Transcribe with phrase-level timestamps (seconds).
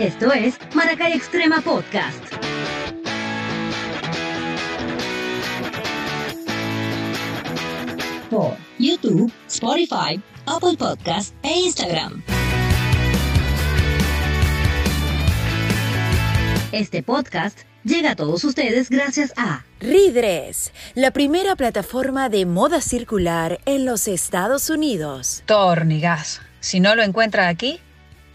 [0.00, 2.24] Esto es Maracay Extrema Podcast.
[8.30, 12.22] Por YouTube, Spotify, Apple Podcast e Instagram.
[16.72, 23.60] Este podcast llega a todos ustedes gracias a Ridres, la primera plataforma de moda circular
[23.66, 25.42] en los Estados Unidos.
[25.44, 26.40] Tornigas.
[26.60, 27.80] Si no lo encuentra aquí,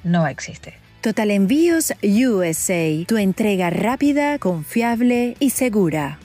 [0.04, 0.85] no existe.
[1.06, 6.18] Total Envíos USA, tu entrega rápida, confiable y segura.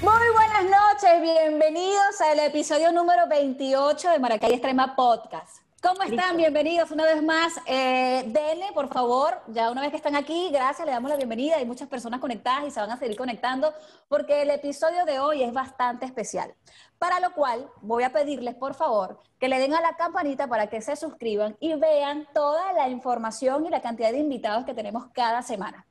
[0.00, 5.66] Muy buenas noches, bienvenidos al episodio número 28 de Maracay Extrema Podcast.
[5.82, 6.38] ¿Cómo están?
[6.38, 7.52] Bienvenidos una vez más.
[7.66, 11.58] Eh, denle, por favor, ya una vez que están aquí, gracias, le damos la bienvenida.
[11.58, 13.74] Hay muchas personas conectadas y se van a seguir conectando
[14.08, 16.54] porque el episodio de hoy es bastante especial.
[16.98, 20.68] Para lo cual voy a pedirles, por favor, que le den a la campanita para
[20.68, 25.06] que se suscriban y vean toda la información y la cantidad de invitados que tenemos
[25.12, 25.86] cada semana.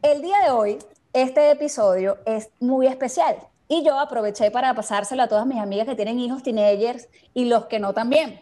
[0.00, 0.78] El día de hoy,
[1.12, 3.36] este episodio es muy especial
[3.68, 7.66] y yo aproveché para pasárselo a todas mis amigas que tienen hijos teenagers y los
[7.66, 8.40] que no también.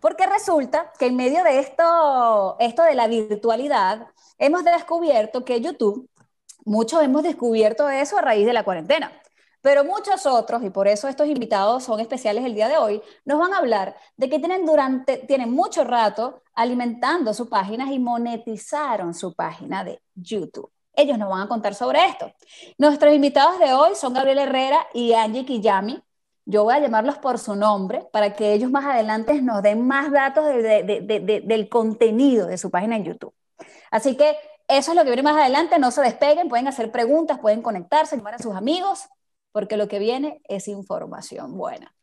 [0.00, 4.06] Porque resulta que en medio de esto, esto de la virtualidad,
[4.38, 6.08] hemos descubierto que YouTube,
[6.64, 9.12] muchos hemos descubierto eso a raíz de la cuarentena.
[9.64, 13.38] Pero muchos otros, y por eso estos invitados son especiales el día de hoy, nos
[13.38, 19.14] van a hablar de que tienen, durante, tienen mucho rato alimentando su página y monetizaron
[19.14, 20.70] su página de YouTube.
[20.92, 22.30] Ellos nos van a contar sobre esto.
[22.76, 25.98] Nuestros invitados de hoy son Gabriel Herrera y Angie Kiyami.
[26.44, 30.12] Yo voy a llamarlos por su nombre para que ellos más adelante nos den más
[30.12, 33.32] datos del contenido de su página en YouTube.
[33.90, 34.36] Así que
[34.68, 35.78] eso es lo que viene más adelante.
[35.78, 39.08] No se despeguen, pueden hacer preguntas, pueden conectarse, llamar a sus amigos,
[39.54, 41.94] porque lo que viene es información buena.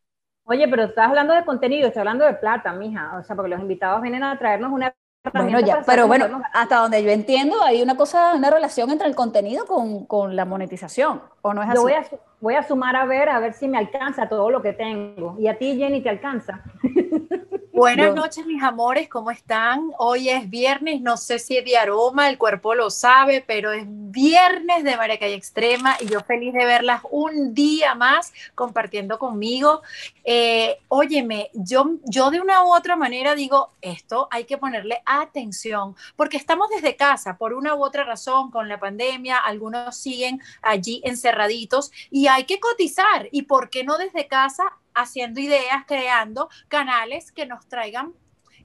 [0.45, 3.17] Oye, pero estás hablando de contenido, estás hablando de plata, mija.
[3.19, 4.95] O sea, porque los invitados vienen a traernos una
[5.33, 9.13] bueno, ya, pero bueno, hasta donde yo entiendo, hay una cosa, una relación entre el
[9.13, 11.75] contenido con, con la monetización, ¿o no es así?
[11.75, 12.05] Yo voy a,
[12.39, 15.35] voy a sumar a ver, a ver si me alcanza todo lo que tengo.
[15.37, 16.63] ¿Y a ti, Jenny, te alcanza?
[17.81, 19.91] Buenas noches, mis amores, ¿cómo están?
[19.97, 23.85] Hoy es viernes, no sé si es de aroma, el cuerpo lo sabe, pero es
[23.87, 29.81] viernes de Maracay Extrema y yo feliz de verlas un día más compartiendo conmigo.
[30.23, 35.95] Eh, óyeme, yo, yo de una u otra manera digo, esto hay que ponerle atención,
[36.15, 41.01] porque estamos desde casa, por una u otra razón, con la pandemia, algunos siguen allí
[41.03, 43.27] encerraditos y hay que cotizar.
[43.31, 48.13] ¿Y por qué no desde casa haciendo ideas, creando canales que nos traigan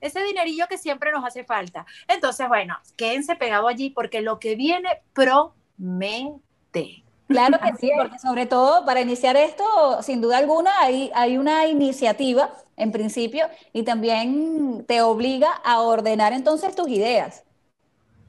[0.00, 1.86] ese dinerillo que siempre nos hace falta.
[2.08, 7.02] Entonces, bueno, quédense pegados allí porque lo que viene promete.
[7.28, 11.66] Claro que sí, porque sobre todo para iniciar esto, sin duda alguna, hay, hay una
[11.66, 17.42] iniciativa en principio y también te obliga a ordenar entonces tus ideas.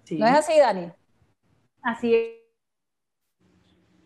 [0.10, 0.92] ¿No es así, Dani?
[1.84, 2.37] Así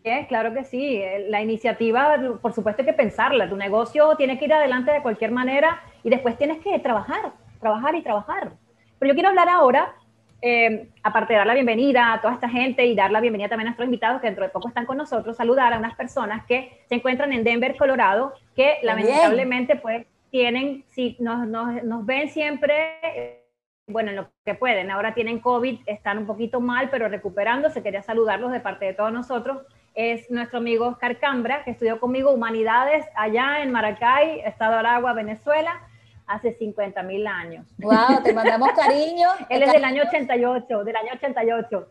[0.04, 1.02] es claro que sí.
[1.28, 3.48] La iniciativa, por supuesto, hay que pensarla.
[3.48, 7.94] Tu negocio tiene que ir adelante de cualquier manera y después tienes que trabajar, trabajar
[7.94, 8.52] y trabajar.
[8.98, 9.94] Pero yo quiero hablar ahora,
[10.40, 13.68] eh, aparte de dar la bienvenida a toda esta gente y dar la bienvenida también
[13.68, 16.82] a nuestros invitados que dentro de poco están con nosotros, saludar a unas personas que
[16.88, 23.42] se encuentran en Denver, Colorado, que lamentablemente pues tienen, si nos, nos, nos ven siempre
[23.86, 24.90] bueno, en lo que pueden.
[24.90, 27.82] Ahora tienen COVID, están un poquito mal, pero recuperándose.
[27.82, 29.58] Quería saludarlos de parte de todos nosotros
[29.94, 35.80] es nuestro amigo Oscar Cambra, que estudió conmigo Humanidades allá en Maracay, Estado Aragua, Venezuela,
[36.26, 37.66] hace 50 mil años.
[37.78, 38.22] ¡Wow!
[38.22, 39.28] Te mandamos cariño.
[39.48, 41.88] Él es del año 88, del año 88.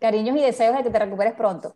[0.00, 1.74] Cariños y deseos de que te recuperes pronto.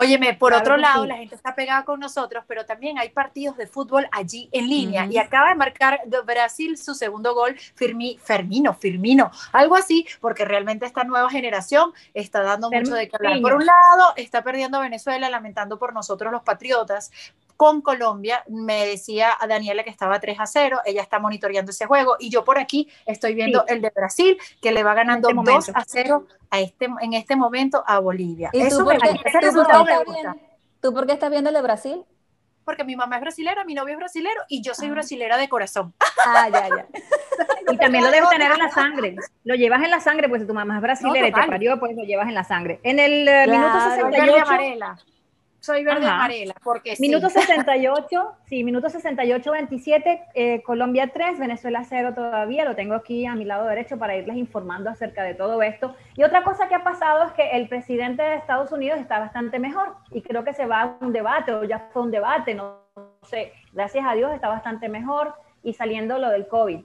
[0.00, 3.66] Óyeme, por otro lado, la gente está pegada con nosotros, pero también hay partidos de
[3.66, 5.06] fútbol allí en línea.
[5.06, 10.86] Y acaba de marcar Brasil su segundo gol, Firmi, Fermino, Firmino, algo así, porque realmente
[10.86, 13.40] esta nueva generación está dando mucho de qué hablar.
[13.40, 17.10] Por un lado, está perdiendo Venezuela, lamentando por nosotros los patriotas,
[17.58, 18.44] con Colombia.
[18.48, 22.30] Me decía a Daniela que estaba 3 a 0, ella está monitoreando ese juego y
[22.30, 25.84] yo por aquí estoy viendo el de Brasil que le va ganando 2 este a
[25.84, 28.50] 0 a este, en este momento a Bolivia.
[28.52, 29.20] ¿Y Eso tú, por qué,
[30.80, 32.04] tú, por qué estás viendo el de Brasil?
[32.64, 34.92] Porque mi mamá es brasilera, mi novio es brasilero y yo soy ah.
[34.92, 35.92] brasilera de corazón.
[36.24, 36.86] Ah, ya, ya.
[37.72, 39.16] y también lo debes tener en la sangre.
[39.42, 41.96] Lo llevas en la sangre, pues si tu mamá es brasilera y te parió, pues
[41.96, 42.78] lo llevas en la sangre.
[42.84, 44.46] En el eh, minuto 68
[45.60, 52.14] soy verde amarela, porque Minuto 68, sí, minuto 68, 27, eh, Colombia 3, Venezuela 0
[52.14, 55.94] todavía, lo tengo aquí a mi lado derecho para irles informando acerca de todo esto.
[56.16, 59.58] Y otra cosa que ha pasado es que el presidente de Estados Unidos está bastante
[59.58, 62.78] mejor y creo que se va a un debate, o ya fue un debate, no
[63.22, 66.80] sé, gracias a Dios está bastante mejor y saliendo lo del COVID.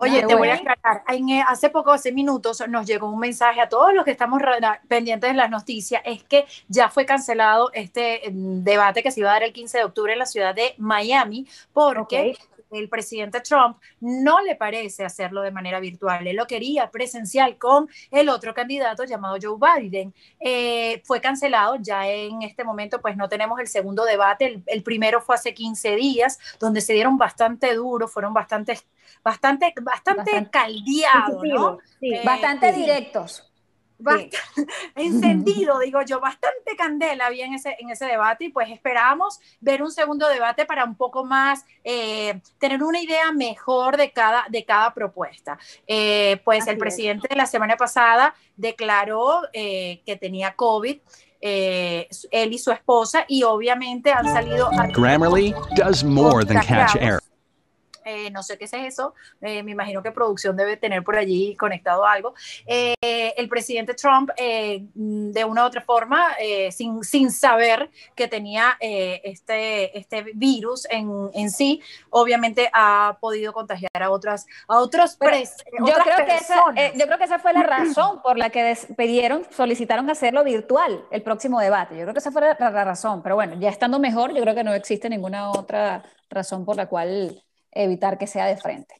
[0.00, 1.04] Oye, te voy a aclarar.
[1.08, 4.40] Eh, hace poco, hace minutos, nos llegó un mensaje a todos los que estamos
[4.88, 9.28] pendientes de las noticias, es que ya fue cancelado este mm, debate que se iba
[9.28, 12.36] a dar el 15 de octubre en la ciudad de Miami, porque
[12.70, 16.26] el presidente Trump no le parece hacerlo de manera virtual.
[16.26, 20.14] Él lo quería presencial con el otro candidato llamado Joe Biden.
[20.38, 24.62] Eh, fue cancelado, ya en este momento pues no tenemos el segundo debate.
[24.66, 28.78] El, primero fue hace 15 días, donde se dieron bastante duros, fueron bastante,
[29.22, 31.78] bastante, bastante, caldeados, ¿no?
[32.00, 33.49] Eh, bastante directos.
[34.96, 39.82] encendido, digo yo, bastante candela había en ese, en ese debate y pues esperamos ver
[39.82, 44.64] un segundo debate para un poco más, eh, tener una idea mejor de cada, de
[44.64, 45.58] cada propuesta.
[45.86, 50.98] Eh, pues el presidente la semana pasada declaró eh, que tenía COVID.
[51.40, 57.18] él y su esposa y obviamente han salido Grammarly does more than catch air
[58.04, 61.56] eh, no sé qué es eso, eh, me imagino que producción debe tener por allí
[61.56, 62.34] conectado algo.
[62.66, 66.34] Eh, el presidente Trump, de una u otra forma,
[66.70, 71.80] sin, sin saber que tenía este, este virus en, en, sí,
[72.10, 76.64] obviamente ha podido contagiar a otras, a otros yo creo que esa,
[76.94, 81.22] yo creo que esa fue la razón por la que despidieron, solicitaron hacerlo virtual el
[81.22, 81.96] próximo debate.
[81.96, 84.64] Yo creo que esa fue la razón, pero bueno, ya estando mejor, yo creo que
[84.64, 88.94] no existe ninguna otra razón por la cual evitar que sea de frente.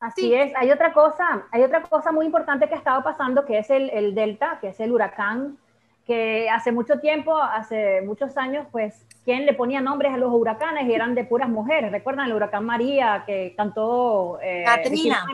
[0.00, 3.58] Así es, hay otra cosa, hay otra cosa muy importante que ha estado pasando que
[3.58, 5.56] es el, el, Delta, que es el huracán,
[6.04, 10.86] que hace mucho tiempo, hace muchos años, pues, ¿quién le ponía nombres a los huracanes?
[10.86, 11.90] Y eran de puras mujeres.
[11.90, 15.24] ¿Recuerdan el huracán María que cantó eh, Katrina?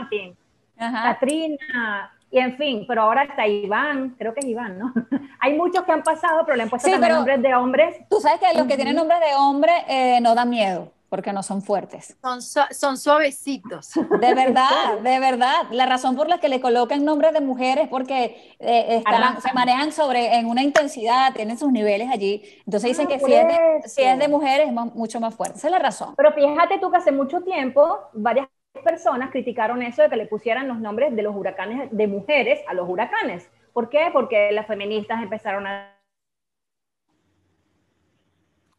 [0.78, 4.94] Katrina, y en fin, pero ahora está Iván, creo que es Iván, ¿no?
[5.40, 7.96] Hay muchos que han pasado, pero le han puesto también nombres de hombres.
[8.08, 11.42] Tú sabes que los que tienen nombres de hombre eh, no dan miedo porque no
[11.42, 12.16] son fuertes.
[12.22, 13.90] Son, son suavecitos.
[14.20, 15.66] De verdad, de verdad.
[15.72, 19.02] La razón por la que le colocan nombres de mujeres es porque eh,
[19.42, 22.42] se manejan sobre en una intensidad, tienen sus niveles allí.
[22.64, 25.58] Entonces dicen ah, que si es, de, si es, de, mujeres es mucho más fuerte.
[25.58, 26.14] Esa es la razón.
[26.16, 28.46] Pero fíjate tú que hace mucho tiempo varias
[28.84, 32.74] personas criticaron eso de que le pusieran los nombres de los huracanes de mujeres a
[32.74, 33.50] los huracanes.
[33.72, 34.10] ¿Por qué?
[34.12, 35.99] Porque las feministas empezaron a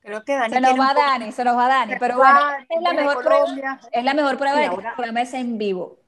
[0.02, 2.94] Creo que Dani se nos va Dani, se nos va Dani, pero bueno, es la
[2.94, 6.00] mejor prueba, es la mejor prueba de que el programa es en vivo.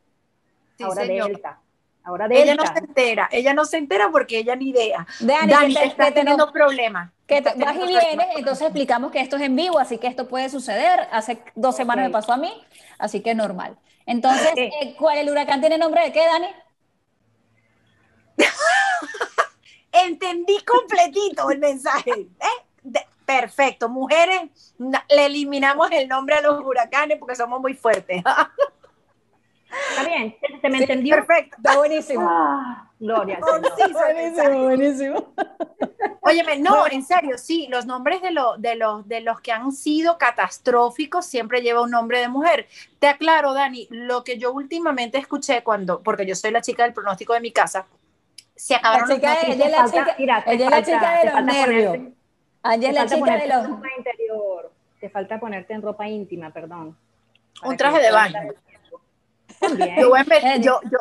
[0.82, 1.60] ahora Delta.
[2.04, 2.44] Ahora Delta.
[2.44, 5.06] Ella no se entera, ella no se entera porque ella ni idea.
[5.20, 7.12] Dani, Dani que está teniendo problemas.
[7.28, 10.50] Que vas y vienes, entonces explicamos que esto es en vivo, así que esto puede
[10.50, 11.08] suceder.
[11.12, 12.52] Hace dos semanas me pasó a mí,
[12.98, 13.78] así que es normal.
[14.08, 16.48] Entonces, eh, ¿cuál el huracán tiene nombre de qué, Dani?
[19.92, 22.12] Entendí completito el mensaje.
[22.12, 23.04] ¿eh?
[23.26, 28.24] Perfecto, mujeres, le eliminamos el nombre a los huracanes porque somos muy fuertes.
[29.90, 31.16] Está bien, se me entendió.
[31.16, 31.58] Perfecto.
[31.58, 32.28] Está buenísimo.
[32.30, 33.40] Ah, gloria.
[33.40, 35.34] buenísimo, buenísimo.
[36.22, 38.30] Óyeme, no, en serio, sí, los nombres de,
[38.60, 42.68] de, los, de los que han sido catastróficos siempre lleva un nombre de mujer.
[43.00, 46.94] Te aclaro, Dani, lo que yo últimamente escuché cuando, porque yo soy la chica del
[46.94, 47.88] pronóstico de mi casa,
[48.56, 51.98] se acabaron la chica, ella, es la chica, ella es la chica de los nervios.
[52.64, 53.68] Ayer la chica de los...
[53.68, 54.72] Ropa interior.
[55.00, 56.98] Te falta ponerte en ropa íntima, perdón.
[57.64, 58.40] Un traje de baño.
[60.00, 60.98] Yo voy, a, yo, yo,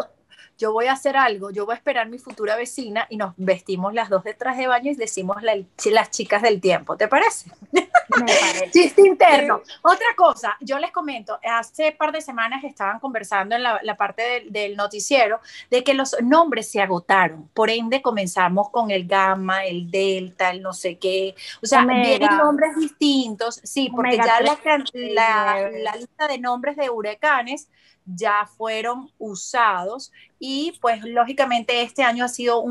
[0.63, 3.35] yo voy a hacer algo, yo voy a esperar a mi futura vecina y nos
[3.37, 7.51] vestimos las dos detrás de baño y decimos las chicas del tiempo, ¿te parece?
[7.73, 8.71] Me parece.
[8.73, 9.61] Chiste interno.
[9.83, 14.77] Otra cosa, yo les comento, hace par de semanas estaban conversando en la, parte del,
[14.77, 20.51] noticiero de que los nombres se agotaron, por ende comenzamos con el gamma, el delta,
[20.51, 26.29] el no sé qué, o sea, vienen nombres distintos, sí, porque ya la, la lista
[26.29, 27.69] de nombres de huracanes
[28.05, 32.65] ya fueron usados y pues lógicamente este año ha sido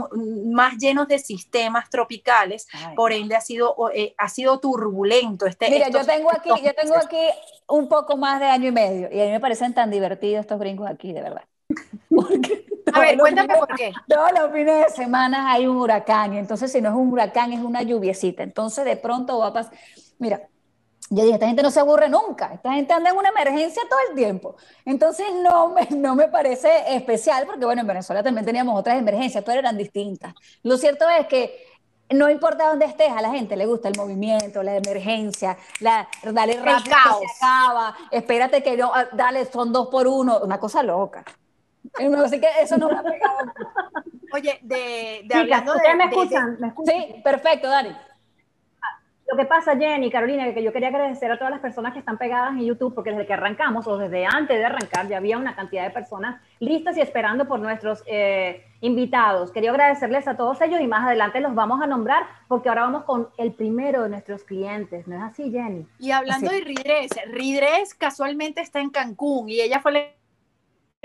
[0.52, 5.46] más lleno de sistemas tropicales, por ende ha sido, eh, ha sido turbulento.
[5.46, 7.18] Este, Mira, yo tengo aquí, yo tengo aquí
[7.68, 10.60] un poco más de año y medio y a mí me parecen tan divertidos estos
[10.60, 11.44] gringos aquí, de verdad.
[12.94, 13.94] a ver, cuéntame por qué.
[14.08, 17.54] Todos los fines de semana hay un huracán y entonces si no es un huracán
[17.54, 19.74] es una lluviecita, entonces de pronto va a pasar,
[20.20, 20.50] mira,
[21.12, 24.00] yo dije, esta gente no se aburre nunca, esta gente anda en una emergencia todo
[24.10, 24.56] el tiempo.
[24.86, 29.44] Entonces no me, no me parece especial, porque bueno, en Venezuela también teníamos otras emergencias,
[29.46, 30.34] pero eran distintas.
[30.64, 31.68] Lo cierto es que
[32.12, 36.58] no importa dónde estés, a la gente le gusta el movimiento, la emergencia, la, dale
[36.62, 40.82] rápido que se acaba, espérate que no, ah, dale, son dos por uno, una cosa
[40.82, 41.26] loca.
[42.24, 43.38] Así que eso no me ha pegado.
[44.34, 46.58] Oye, de, de hablando de, me escuchan?
[46.58, 46.96] ¿Me escuchan?
[46.96, 47.94] Sí, perfecto, Dani
[49.32, 52.18] Lo que pasa, Jenny, Carolina, que yo quería agradecer a todas las personas que están
[52.18, 55.56] pegadas en YouTube, porque desde que arrancamos o desde antes de arrancar ya había una
[55.56, 59.54] cantidad de personas listas y esperando por nuestros eh, invitados.
[59.54, 63.06] Quería agradecerles a todos ellos y más adelante los vamos a nombrar porque ahora vamos
[63.06, 65.08] con el primero de nuestros clientes.
[65.08, 65.88] ¿No es así, Jenny?
[65.98, 70.08] Y hablando de Ridres, Ridres casualmente está en Cancún y ella fue la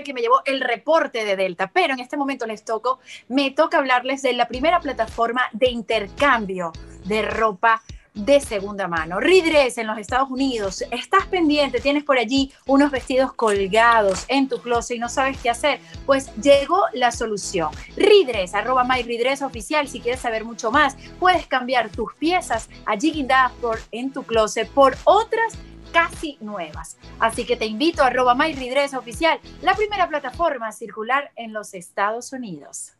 [0.03, 3.77] que me llevó el reporte de Delta, pero en este momento les toco, me toca
[3.77, 6.73] hablarles de la primera plataforma de intercambio
[7.05, 7.81] de ropa
[8.17, 9.19] de segunda mano.
[9.19, 14.61] Ridres en los Estados Unidos, estás pendiente, tienes por allí unos vestidos colgados en tu
[14.61, 17.69] closet y no sabes qué hacer, pues llegó la solución.
[17.95, 23.51] Ridres, arroba MyRidres oficial, si quieres saber mucho más, puedes cambiar tus piezas allí guindadas
[23.53, 25.53] por, en tu closet por otras
[25.91, 26.97] casi nuevas.
[27.19, 32.33] Así que te invito a arroba MyRidres oficial, la primera plataforma circular en los Estados
[32.33, 32.96] Unidos.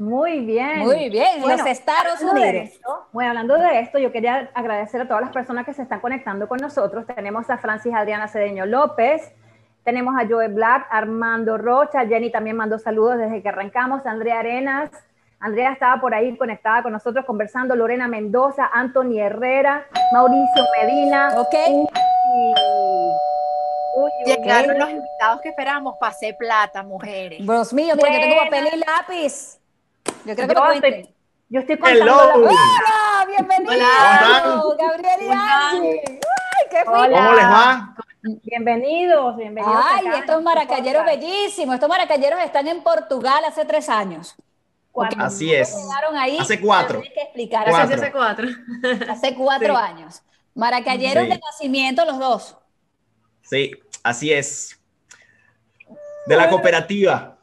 [0.00, 0.78] Muy bien.
[0.78, 2.70] Muy bien, Bueno, los Estados Unidos.
[2.72, 6.00] esto, bueno, hablando de esto, yo quería agradecer a todas las personas que se están
[6.00, 7.04] conectando con nosotros.
[7.06, 9.30] Tenemos a Francis Adriana Cedeño López,
[9.84, 14.90] tenemos a Joe Black, Armando Rocha, Jenny también mandó saludos desde que arrancamos, Andrea Arenas,
[15.38, 21.34] Andrea estaba por ahí conectada con nosotros conversando, Lorena Mendoza, Anthony Herrera, Mauricio Medina.
[21.36, 21.54] Ok.
[21.68, 22.54] Uy,
[23.96, 27.40] uy, Llegaron los invitados que esperamos, pasé plata, mujeres.
[27.42, 29.59] Dios mío, mira, yo tengo papel y lápiz.
[30.24, 31.14] Yo creo que Yo lo estoy, cuenten.
[31.48, 32.16] yo estoy contando Hello.
[32.16, 33.26] la- ¡Hola!
[33.28, 33.72] ¡Bienvenido!
[33.72, 34.62] Hola.
[34.78, 36.02] Gabriel y Angie.
[36.06, 36.92] ¡Ay, qué fino!
[36.92, 37.16] Hola.
[37.18, 37.94] ¿Cómo les va?
[38.42, 39.82] Bienvenidos, bienvenidos.
[39.82, 40.18] Ay, acá.
[40.18, 41.20] estos maracayeros Podcast.
[41.22, 41.74] bellísimos.
[41.74, 44.34] Estos maracayeros están en Portugal hace tres años.
[44.92, 45.22] Cuatro.
[45.22, 45.74] Así es.
[45.74, 46.36] Llegaron ahí.
[46.38, 47.00] Hace cuatro.
[47.00, 47.66] Que explicar.
[47.70, 47.94] Cuatro.
[47.96, 48.46] Hace, cuatro.
[49.10, 49.82] hace cuatro Sí.
[49.82, 50.22] años.
[50.54, 51.30] Maracayeros Sí.
[51.30, 52.56] de nacimiento los dos.
[53.42, 53.70] Sí,
[54.02, 54.78] así es.
[56.26, 57.38] De la cooperativa.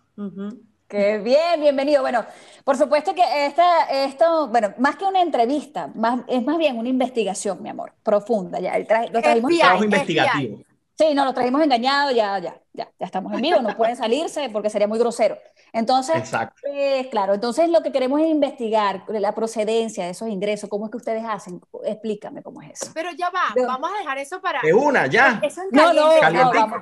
[0.87, 2.01] Qué bien, bienvenido.
[2.01, 2.23] Bueno,
[2.63, 6.87] por supuesto que esta, esto, bueno, más que una entrevista, más, es más bien una
[6.87, 8.59] investigación, mi amor, profunda.
[8.61, 9.59] Ya, el traje- lo trajimos, FBI.
[9.59, 10.59] Trabajo investigativo.
[10.97, 14.49] Sí, no, lo trajimos engañado, ya, ya, ya, ya estamos en vivo, no pueden salirse
[14.49, 15.37] porque sería muy grosero.
[15.73, 16.55] Entonces, Exacto.
[16.73, 20.91] eh, claro, entonces lo que queremos es investigar la procedencia de esos ingresos, cómo es
[20.91, 22.91] que ustedes hacen, explícame cómo es eso.
[22.93, 24.61] Pero ya va, Yo- vamos a dejar eso para...
[24.61, 25.39] De una, ya.
[25.43, 26.79] Eso en No, no, no, vamos.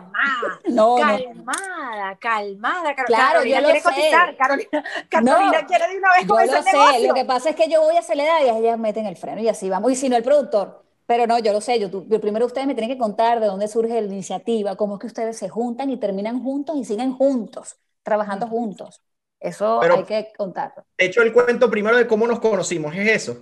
[0.67, 1.05] No, no.
[1.07, 2.95] calmada, calmada.
[2.95, 3.89] Car- Claro, Carolina yo lo quiere sé.
[3.89, 7.07] cotizar, Carolina, Carolina No, quiere de una vez Yo comenzar lo sé, negocio.
[7.10, 9.50] lo que pasa es que yo voy a acelerar y ellas meten el freno y
[9.50, 9.91] así vamos.
[9.91, 10.85] Y si no, el productor.
[11.07, 13.45] Pero no, yo lo sé, yo, tú- yo primero ustedes me tienen que contar de
[13.47, 17.13] dónde surge la iniciativa, cómo es que ustedes se juntan y terminan juntos y siguen
[17.13, 19.01] juntos, trabajando juntos.
[19.39, 20.83] Eso Pero- hay que contarlo.
[20.97, 23.38] De hecho, el cuento primero de cómo nos conocimos es eso.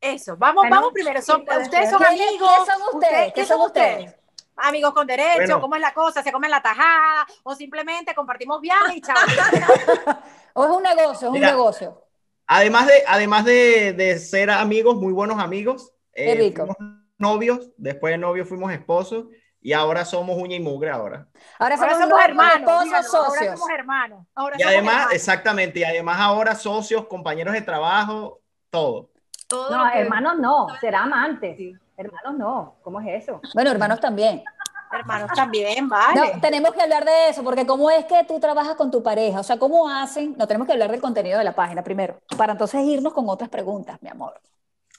[0.00, 1.22] Eso, vamos, Bueno, vamos primero.
[1.22, 2.50] Son, sí, ustedes son ¿Quiénes- amigos.
[2.64, 3.32] qué son ustedes?
[3.32, 4.14] ¿Qué son ustedes?
[4.56, 5.60] Amigos con derecho, Bueno.
[5.60, 6.22] ¿cómo es la cosa?
[6.22, 7.26] ¿Se comen la tajada?
[7.44, 9.14] ¿O simplemente compartimos viajes y chao?
[10.54, 12.02] O es un negocio, es un Mira, negocio.
[12.46, 16.66] Además de, además de, de ser amigos, muy buenos amigos, Qué eh, rico.
[16.66, 16.76] fuimos
[17.18, 19.26] novios, después de novios fuimos esposos
[19.60, 21.28] y ahora somos uña y mugre ahora.
[21.58, 22.56] Ahora Ahora somos, somos novios, hermanos.
[22.60, 23.38] esposos, socios.
[23.38, 24.26] Ahora somos hermanos.
[24.34, 25.12] Ahora Y somos además, hermanos.
[25.14, 29.10] exactamente, y además ahora socios, compañeros de trabajo, todo.
[29.48, 31.56] Todo No, que- hermanos no, será amantes.
[31.56, 31.74] Sí.
[31.96, 33.40] Hermanos no, ¿cómo es eso?
[33.54, 34.42] Bueno, hermanos también.
[34.92, 36.20] Hermanos también, vale.
[36.34, 39.40] No, tenemos que hablar de eso, porque cómo es que tú trabajas con tu pareja,
[39.40, 42.52] o sea, cómo hacen, no tenemos que hablar del contenido de la página primero, para
[42.52, 44.40] entonces irnos con otras preguntas, mi amor.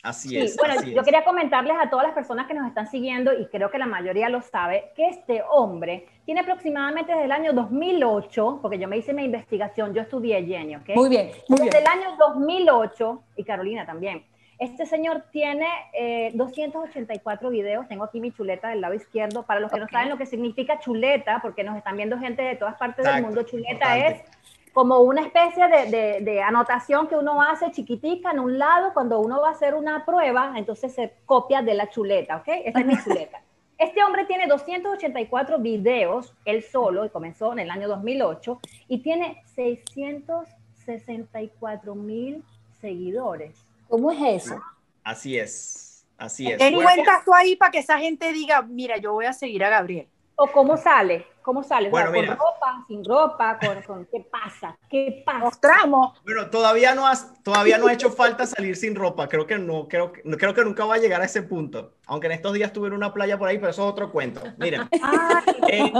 [0.07, 0.55] Así Sí, es.
[0.57, 1.05] bueno, así yo es.
[1.05, 4.29] quería comentarles a todas las personas que nos están siguiendo, y creo que la mayoría
[4.29, 9.13] lo sabe, que este hombre tiene aproximadamente desde el año 2008, porque yo me hice
[9.13, 10.89] mi investigación, yo estudié Jenny, ¿ok?
[10.95, 11.83] Muy bien, muy Desde bien.
[11.83, 14.23] el año 2008, y Carolina también,
[14.59, 19.71] este señor tiene eh, 284 videos, tengo aquí mi chuleta del lado izquierdo, para los
[19.71, 23.05] que no saben lo que significa chuleta, porque nos están viendo gente de todas partes
[23.05, 24.07] del mundo, chuleta importante.
[24.23, 28.93] es como una especie de, de- de anotación que uno hace chiquitica en un lado
[28.93, 32.47] cuando uno va a hacer una prueba, entonces se copia de la chuleta, ¿ok?
[32.63, 33.41] Esta es mi chuleta.
[33.79, 39.41] Este hombre tiene 284 videos, él solo, y comenzó en el año 2008, y tiene
[39.55, 42.43] 664 mil
[42.79, 43.65] seguidores.
[43.89, 44.61] ¿Cómo es eso?
[45.03, 46.05] Así es.
[46.19, 46.59] Así es.
[46.59, 49.63] ¿Qué Bueno, cuentas tú ahí para que esa gente diga, mira, yo voy a seguir
[49.63, 50.07] a Gabriel?
[50.39, 51.25] ¿O cómo sale?
[51.41, 51.87] ¿Cómo sale?
[51.89, 52.35] O sea, Bueno, ¿Con mira.
[52.35, 53.57] ropa, sin ropa?
[53.59, 54.77] Con, con- ¿Qué pasa?
[54.89, 55.39] ¿Qué pasa?
[55.39, 56.21] Mostramos.
[56.23, 59.27] Bueno, todavía no, has, todavía no ha hecho falta salir sin ropa.
[59.27, 61.93] Creo que no, creo, que- creo que nunca va a llegar a ese punto.
[62.05, 64.41] Aunque en estos días estuve en una playa por ahí, pero eso es otro cuento.
[64.59, 65.93] Miren, Ay, eh,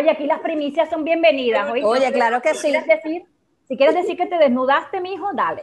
[0.00, 1.70] Oye, aquí las primicias son bienvenidas.
[1.70, 1.86] ¿oíste?
[1.88, 2.68] Oye, claro que Si sí.
[2.70, 3.22] quieres decir,
[3.68, 5.62] si quieres decir que te desnudaste, mijo, dale.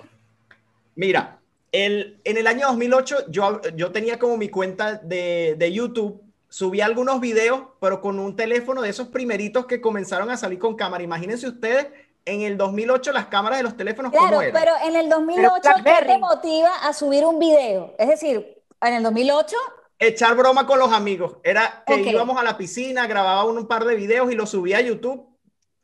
[0.96, 1.40] mira,
[1.72, 6.82] el, en el año 2008 yo, yo tenía como mi cuenta de, de YouTube, subí
[6.82, 11.04] algunos videos, pero con un teléfono de esos primeritos que comenzaron a salir con cámara.
[11.04, 11.88] Imagínense ustedes
[12.26, 14.54] en el 2008 las cámaras de los teléfonos, Claro, ¿cómo eran?
[14.54, 17.96] pero en el 2008, ¿qué te motiva a subir un video?
[17.98, 19.56] Es decir, en el 2008,
[20.00, 21.38] Echar broma con los amigos.
[21.44, 22.00] Era que Ok.
[22.08, 25.28] íbamos a la piscina, grababa un, un par de videos y los subía a YouTube,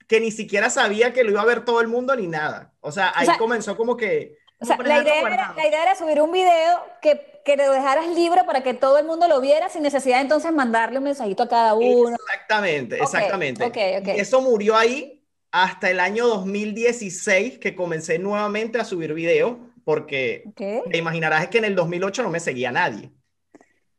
[0.07, 2.73] que ni siquiera sabía que lo iba a ver todo el mundo ni nada.
[2.81, 4.37] O sea, ahí sea, comenzó como que...
[4.59, 8.43] o sea, idea, era, la idea era subir un video que, que lo dejaras libre
[8.45, 11.49] para que todo el mundo lo viera sin necesidad de entonces mandarle un mensajito a
[11.49, 12.15] cada uno.
[12.15, 13.63] Exactamente, exactamente.
[13.65, 14.07] ok, ok.
[14.15, 20.43] Y eso murió ahí hasta el año 2016, que comencé nuevamente a subir videos, porque
[20.55, 23.11] te imaginarás que en el 2008 no me seguía nadie.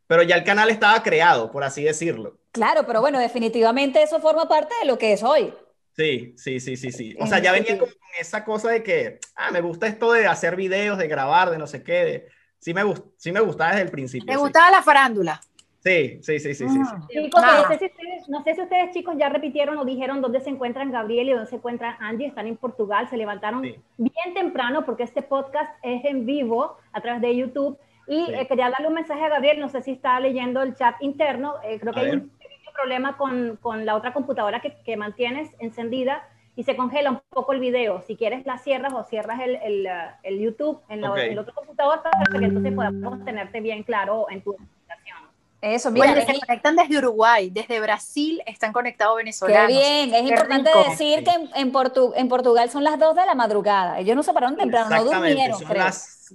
[0.06, 2.38] Pero ya el canal estaba creado, por así decirlo.
[2.52, 5.52] Claro, pero bueno, definitivamente eso forma parte de lo que es hoy.
[5.96, 7.16] Sí, sí, sí, sí, sí.
[7.20, 7.98] O sea, ya venía Indiscutible.
[8.00, 11.50] como con esa cosa de que, ah, me gusta esto de hacer videos, de grabar,
[11.50, 11.92] de no sé qué.
[12.04, 12.28] de-
[12.64, 14.26] Sí, me gust- sí me gustaba desde el principio.
[14.26, 14.38] ¿Te sí.
[14.38, 15.38] gustaba la farándula?
[15.80, 16.94] Sí, sí, sí, sí, sí, sí.
[17.24, 17.58] Chicos, Ah.
[17.60, 20.48] no sé, si ustedes, no sé si ustedes chicos ya repitieron o dijeron dónde se
[20.48, 22.26] encuentran Gabriel y dónde se encuentra Angie.
[22.28, 23.74] Están en Portugal, se levantaron Sí.
[23.98, 27.76] bien temprano porque este podcast es en vivo a través de YouTube.
[28.06, 28.32] Y Sí.
[28.34, 31.56] eh, quería darle un mensaje a Gabriel, no sé si está leyendo el chat interno.
[31.62, 32.18] eh, creo que A hay ver.
[32.20, 37.10] un pequeño problema con, con la otra computadora que, que mantienes encendida y se congela
[37.10, 38.02] un poco el video.
[38.06, 41.18] Si quieres la cierras o cierras el, el, uh, el YouTube en la- Ok.
[41.18, 45.18] el otro computador para que entonces podamos tenerte bien claro en tu presentación.
[45.60, 49.66] Eso, mira, es- se conectan desde Uruguay, desde Brasil están conectados Qué venezolanos.
[49.68, 50.90] bien, es Qué importante rico.
[50.90, 53.98] decir que en, en Portu- en Portugal son las 2 de la madrugada.
[53.98, 55.84] Ellos no se pararon temprano, no durmieron, son creo.
[55.84, 56.34] las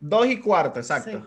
[0.00, 1.10] dos y cuarto, exacto.
[1.10, 1.24] Sí.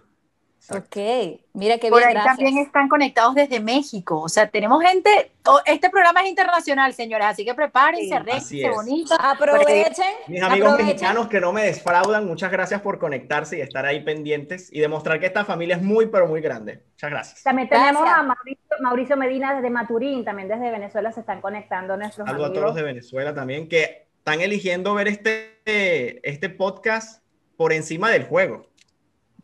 [0.68, 1.00] Exacto.
[1.00, 2.38] Ok, mira qué Por bien, ahí gracias.
[2.38, 4.20] también están conectados desde México.
[4.20, 5.32] O sea, tenemos gente.
[5.46, 8.72] oh, este programa es internacional, señores, así que prepárense, Sí, es.
[8.74, 9.16] bonito.
[9.20, 10.88] Aprovechen, Mis amigos aprovechen.
[10.88, 15.20] mexicanos que no me desfraudan, muchas gracias por conectarse y estar ahí pendientes y demostrar
[15.20, 16.82] que esta familia es muy, pero muy grande.
[16.94, 17.44] Muchas gracias.
[17.44, 18.20] También tenemos Gracias.
[18.20, 22.48] a Mauricio, Mauricio Medina desde Maturín, también desde Venezuela se están conectando nuestros Saludos a
[22.48, 22.54] amigos.
[22.54, 27.22] todos los de Venezuela también que están eligiendo ver este, este podcast
[27.58, 28.68] por encima del juego.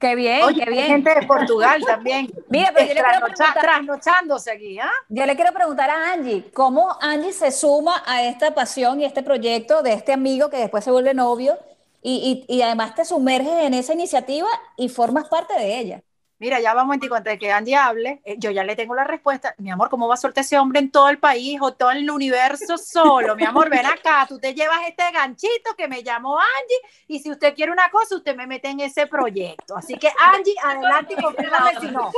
[0.01, 0.87] Qué bien, Oye, qué hay bien.
[0.87, 2.29] gente de Portugal también.
[2.49, 4.91] Mira, pero yo le quiero preguntar- trasnochándose aquí, ¿ah?
[5.09, 9.21] Yo le quiero preguntar a Angie, ¿cómo Angie se suma a esta pasión y este
[9.23, 11.57] proyecto de este amigo que después se vuelve novio
[12.01, 16.03] y, y- y además te sumerges en esa iniciativa y formas parte de ella?
[16.41, 19.03] Mira, ya vamos a antes de que Angie hable, eh, yo ya le tengo la
[19.03, 19.53] respuesta.
[19.59, 22.09] Mi amor, ¿cómo va a soltar ese hombre en todo el país o todo el
[22.09, 23.35] universo solo?
[23.35, 27.29] Mi amor, ven acá, tú te llevas este ganchito que me llamó Angie y si
[27.29, 29.77] usted quiere una cosa, usted me mete en ese proyecto.
[29.77, 32.11] Así que Angie, adelante y confírmame si no.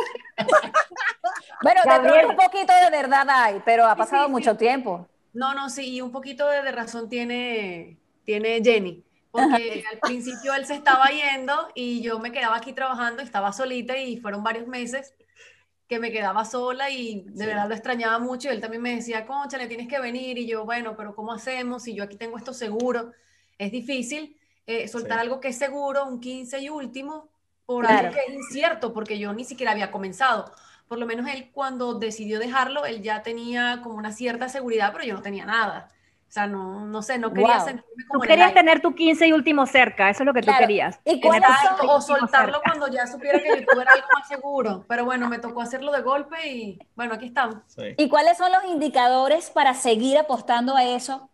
[1.62, 1.82] Bueno,
[2.30, 4.32] un poquito de verdad hay, pero ha pasado sí, sí.
[4.32, 5.06] mucho tiempo.
[5.34, 10.54] No, no, sí, y un poquito de, de razón tiene, tiene Jenny, porque al principio
[10.54, 14.68] él se estaba yendo y yo me quedaba aquí trabajando, estaba solita y fueron varios
[14.68, 15.16] meses
[15.90, 17.46] que me quedaba sola y de Sí.
[17.48, 20.46] verdad lo extrañaba mucho y él también me decía, concha, le tienes que venir y
[20.48, 23.12] yo, bueno, pero ¿cómo hacemos si yo aquí tengo esto seguro?
[23.58, 25.22] Es difícil eh, soltar Sí.
[25.24, 27.28] algo que es seguro, un 15 y último,
[27.66, 28.10] por Claro.
[28.10, 30.54] algo que es incierto, porque yo ni siquiera había comenzado
[30.88, 35.06] por lo menos él cuando decidió dejarlo, él ya tenía como una cierta seguridad, pero
[35.06, 35.90] yo no tenía nada.
[36.34, 37.66] O sea, no, no sé, no quería Wow.
[37.68, 40.42] sentirme Tú como el querías tener tu 15 y último cerca, eso es lo que
[40.42, 40.58] Claro.
[40.58, 41.00] tú querías.
[41.06, 42.72] ¿Y Tener cuáles tu son- 15 y o último soltarlo cerca.
[42.72, 44.84] cuando ya supiera que YouTube era algo más seguro.
[44.90, 47.58] Pero bueno, me tocó hacerlo de golpe y bueno, aquí estamos.
[47.68, 47.84] Sí.
[48.00, 51.30] ¿Y cuáles son los indicadores para seguir apostando a eso?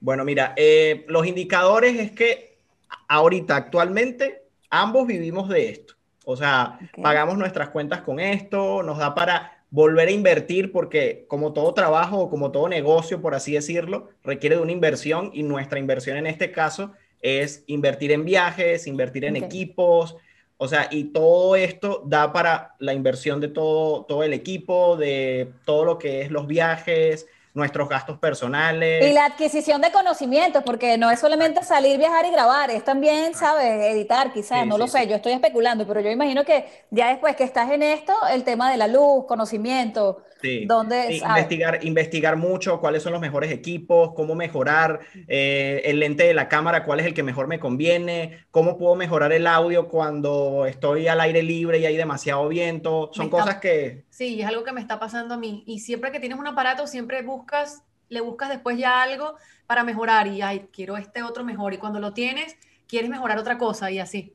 [0.00, 2.58] Bueno, mira, eh, los indicadores es que
[3.06, 5.94] ahorita, actualmente, ambos vivimos de esto.
[6.24, 11.52] O sea, pagamos nuestras cuentas con esto, nos da para volver a invertir porque como
[11.52, 15.80] todo trabajo o como todo negocio, por así decirlo, requiere de una inversión y nuestra
[15.80, 20.14] inversión en este caso es invertir en viajes, invertir en equipos,
[20.58, 25.50] o sea, y todo esto da para la inversión de todo, todo el equipo, de
[25.64, 29.10] todo lo que es los viajes, nuestros gastos personales.
[29.10, 33.34] Y la adquisición de conocimientos, porque no es solamente salir, viajar y grabar, es también,
[33.34, 33.64] ¿sabes?
[33.94, 35.08] Editar, quizás, Sí, no lo sé, sí.
[35.08, 38.70] yo estoy especulando, pero yo imagino que ya después que estás en esto, el tema
[38.70, 40.66] de la luz, conocimiento, Sí.
[40.66, 41.36] ¿dónde Sí, sabes?
[41.36, 46.48] investigar, investigar mucho cuáles son los mejores equipos, cómo mejorar eh, el lente de la
[46.48, 51.08] cámara, cuál es el que mejor me conviene, cómo puedo mejorar el audio cuando estoy
[51.08, 53.10] al aire libre y hay demasiado viento.
[53.12, 54.04] Son está- cosas que...
[54.10, 55.64] Sí, es algo que me está pasando a mí.
[55.66, 60.26] Y siempre que tienes un aparato, siempre buscas, le buscas después ya algo para mejorar.
[60.26, 61.72] Y, ay, quiero este otro mejor.
[61.74, 64.34] Y cuando lo tienes, quieres mejorar otra cosa y así.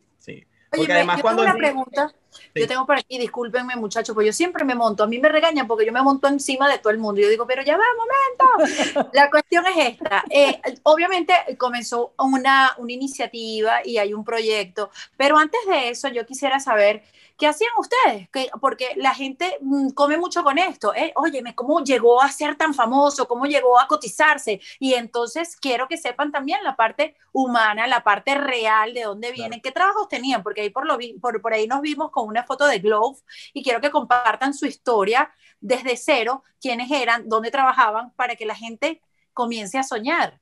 [0.71, 1.43] Oye, además yo cuando...
[1.43, 2.13] tengo una pregunta.
[2.53, 5.67] Yo tengo por aquí, discúlpenme muchachos, pues yo siempre me monto, a mí me regañan
[5.67, 7.21] porque yo me monto encima de todo el mundo.
[7.21, 9.09] Yo digo, pero ya va, momento.
[9.13, 10.23] La cuestión es esta.
[10.29, 16.25] Eh, obviamente comenzó una, una iniciativa y hay un proyecto, pero antes de eso yo
[16.25, 17.03] quisiera saber
[17.39, 18.27] ¿Qué hacían ustedes?
[18.59, 20.93] porque la gente mm, come mucho con esto.
[20.93, 21.13] ¿eh?
[21.15, 23.29] Óyeme, ¿cómo llegó a ser tan famoso?
[23.29, 24.59] ¿Cómo llegó a cotizarse?
[24.77, 29.61] Y entonces quiero que sepan también la parte humana, la parte real de dónde vienen,
[29.61, 32.67] qué trabajos tenían, porque ahí por, lo por, por ahí nos vimos con una foto
[32.67, 33.19] de Glove
[33.53, 38.55] y quiero que compartan su historia desde cero, quiénes eran, dónde trabajaban, para que la
[38.55, 39.01] gente
[39.33, 40.41] comience a soñar.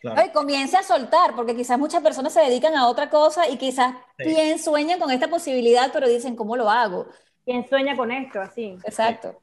[0.00, 0.32] Claro.
[0.32, 4.58] comience a soltar, porque quizás muchas personas se dedican a otra cosa y quizás bien
[4.58, 7.06] sueñan con esta posibilidad, pero dicen, ¿cómo lo hago?
[7.44, 8.40] ¿Quién sueña con esto?
[8.40, 8.76] Así.
[8.84, 9.40] Exacto.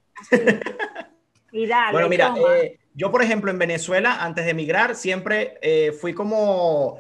[1.52, 5.94] Y dale, bueno, mira, eh, yo por ejemplo en Venezuela, antes de emigrar, siempre eh,
[5.94, 7.00] fui como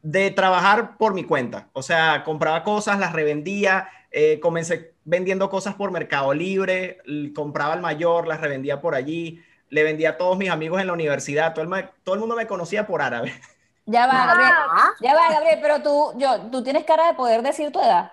[0.00, 1.68] de trabajar por mi cuenta.
[1.74, 6.98] O sea, compraba cosas, las revendía, eh, comencé vendiendo cosas por Mercado Libre,
[7.34, 10.92] compraba al mayor, las revendía por allí le vendía a todos mis amigos en la
[10.92, 13.32] universidad, todo el, todo el mundo me conocía por árabe.
[13.86, 14.52] Ya va, Gabriel,
[15.00, 18.12] ya va, Gabriel, pero tú, yo, tú tienes cara de poder decir tu edad.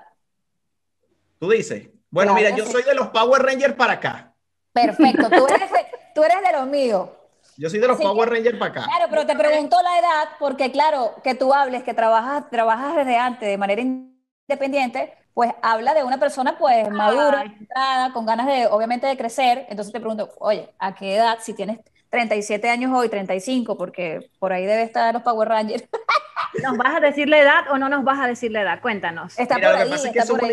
[1.39, 1.89] Tú dices.
[2.09, 4.33] Bueno, mira, yo soy de los Power Rangers para acá.
[4.73, 5.69] Perfecto, tú eres,
[6.15, 7.09] tú eres de los míos.
[7.57, 8.83] Yo soy de los Power Rangers para acá.
[8.85, 13.17] Claro, pero te pregunto la edad porque, claro, que tú hables, que trabajas, trabajas desde
[13.17, 18.65] antes de manera independiente, pues habla de una persona pues madura, entrada, con ganas de,
[18.65, 19.67] obviamente, de crecer.
[19.69, 21.77] Entonces te pregunto, oye, ¿a qué edad, si tienes
[22.09, 25.83] 37 años hoy, 35, porque por ahí debe estar los Power Rangers?
[26.63, 28.81] ¿Nos vas a decir la edad o no nos vas a decir la edad?
[28.81, 29.37] Cuéntanos.
[29.37, 30.47] Está por lo que ahí, pasa es que es una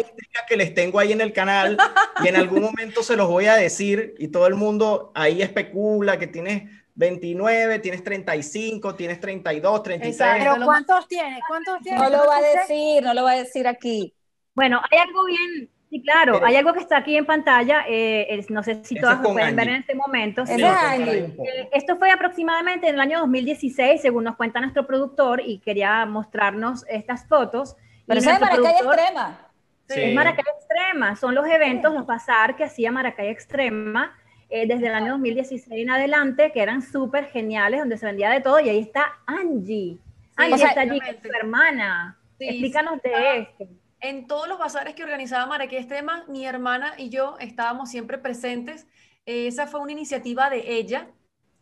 [0.47, 1.79] que les tengo ahí en el canal
[2.23, 6.19] y en algún momento se los voy a decir y todo el mundo ahí especula
[6.19, 10.39] que tienes 29, tienes 35, tienes 32, 33.
[10.41, 11.41] Pero ¿cuántos tienes?
[11.49, 12.03] ¿Cuántos tienes?
[12.03, 14.15] No lo va a decir, no lo va a decir aquí.
[14.55, 18.63] Bueno, hay algo bien, sí, claro, hay algo que está aquí en pantalla, eh, no
[18.63, 20.45] sé si todas lo pueden ver en este momento.
[20.47, 26.07] Eh, esto fue aproximadamente en el año 2016, según nos cuenta nuestro productor, y quería
[26.07, 27.77] mostrarnos estas fotos.
[28.07, 29.51] Pero eso es Maracay Extrema.
[29.89, 30.01] Sí.
[30.01, 34.17] Es Maracay Extrema, son los eventos, los pasar que hacía Maracay Extrema
[34.51, 38.41] eh, desde el año 2016 en adelante, que eran súper geniales, donde se vendía de
[38.41, 39.99] todo, y ahí está Angie.
[40.37, 42.17] Angie está allí con su hermana.
[42.39, 43.67] Explícanos de esto
[44.05, 48.87] en todos los bazares que organizaba Maracay Extrema, mi hermana y yo estábamos siempre presentes.
[49.25, 51.09] esa fue una iniciativa de ella.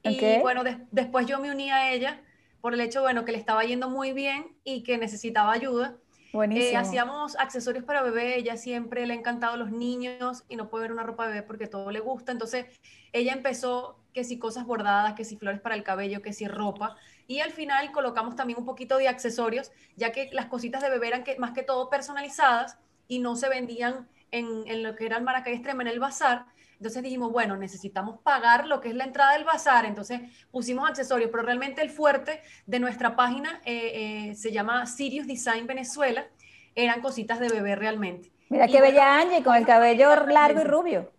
[0.02, 2.20] Y bueno, después yo me uní a ella
[2.60, 5.96] por el hecho, bueno, que le estaba yendo muy bien y que necesitaba ayuda.
[6.50, 10.84] Eh, hacíamos accesorios para bebé, ella siempre le ha encantado los niños y no puede
[10.84, 12.32] ver una ropa de bebé porque todo le gusta.
[12.32, 12.66] Entonces,
[13.12, 16.96] ella empezó que si cosas bordadas, que si flores para el cabello, que si ropa.
[17.32, 21.08] Y al final colocamos también un poquito de accesorios, ya que las cositas de bebé
[21.08, 22.76] eran que, más que todo personalizadas
[23.08, 26.44] y no se vendían en, en lo que era el Maracay Extrema, en el bazar.
[26.76, 31.30] Entonces dijimos, bueno, necesitamos pagar lo que es la entrada del bazar, entonces pusimos accesorios,
[31.30, 36.26] pero realmente el fuerte de nuestra página eh, eh, se llama Sirius Design Venezuela,
[36.74, 38.30] eran cositas de bebé realmente.
[38.50, 41.12] Mira qué bella Angie, con el cabello largo y rubio.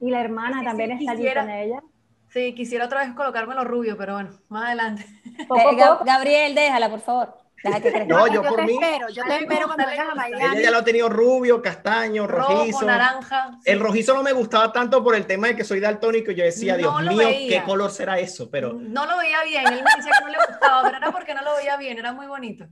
[0.00, 1.82] Y la hermana también está allí con ella.
[2.30, 5.06] Sí, quisiera otra vez colocarme los rubios, pero bueno, más adelante.
[5.38, 7.34] Eh, Gabriel, déjala, por favor.
[8.06, 8.74] No, yo, por mí.
[8.74, 10.44] Espero, yo te espero cuando vengas a Miami.
[10.44, 12.86] Ella ya lo ha tenido rubio, castaño, rojizo.
[12.86, 13.58] naranja.
[13.64, 16.30] El rojizo no me gustaba tanto por el tema de que soy daltónico.
[16.30, 18.48] Yo decía, Dios mío, ¿qué color será eso?
[18.50, 18.74] Pero...
[18.74, 19.66] No lo veía bien.
[19.66, 21.98] Él me decía que no le gustaba, pero era porque no lo veía bien.
[21.98, 22.66] Era muy bonito.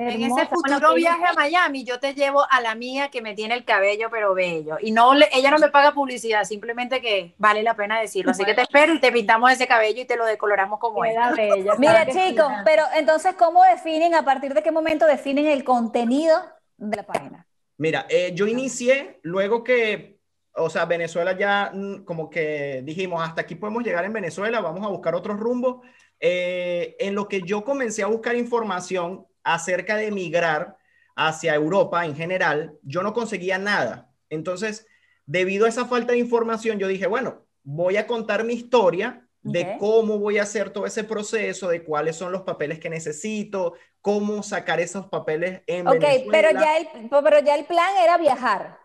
[0.00, 3.54] En ese futuro viaje a Miami, yo te llevo a la mía que me tiene
[3.54, 4.78] el cabello pero bello.
[4.80, 8.30] Y no ella no me paga publicidad, simplemente que vale la pena decirlo.
[8.30, 11.14] Así que te espero y te pintamos ese cabello y te lo decoloramos como es.
[11.78, 16.38] Mira, chicos, pero entonces, ¿cómo definen, a partir de qué momento definen el contenido
[16.78, 17.46] de la página?
[17.76, 20.18] Mira, eh, yo inicié luego que,
[20.54, 24.84] o sea, Venezuela ya mm, como que dijimos, hasta aquí podemos llegar en Venezuela, vamos
[24.84, 25.86] a buscar otros rumbos.
[26.22, 30.76] Eh, en lo que yo comencé a buscar información, acerca de emigrar
[31.16, 34.10] hacia Europa en general, yo no conseguía nada.
[34.30, 34.86] Entonces,
[35.26, 39.76] debido a esa falta de información, yo dije, bueno, voy a contar mi historia de
[39.78, 44.42] cómo voy a hacer todo ese proceso, de cuáles son los papeles que necesito, cómo
[44.42, 48.78] sacar esos papeles en Ok, pero ya, el, pero ya el plan era viajar.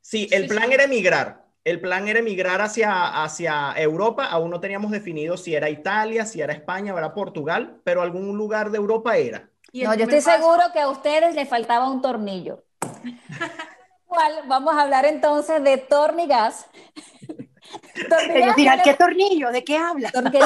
[0.00, 1.46] Sí, el plan era emigrar.
[1.62, 4.24] El plan era emigrar hacia, hacia Europa.
[4.26, 8.36] Aún no teníamos definido si era Italia, si era España o era Portugal, pero algún
[8.36, 12.64] lugar de Europa era no, yo estoy seguro que a ustedes les faltaba un tornillo.
[14.46, 16.66] vamos a hablar entonces de tornigas.
[18.82, 19.50] ¿qué tornillo?
[19.50, 20.10] ¿De qué habla?
[20.12, 20.40] Porque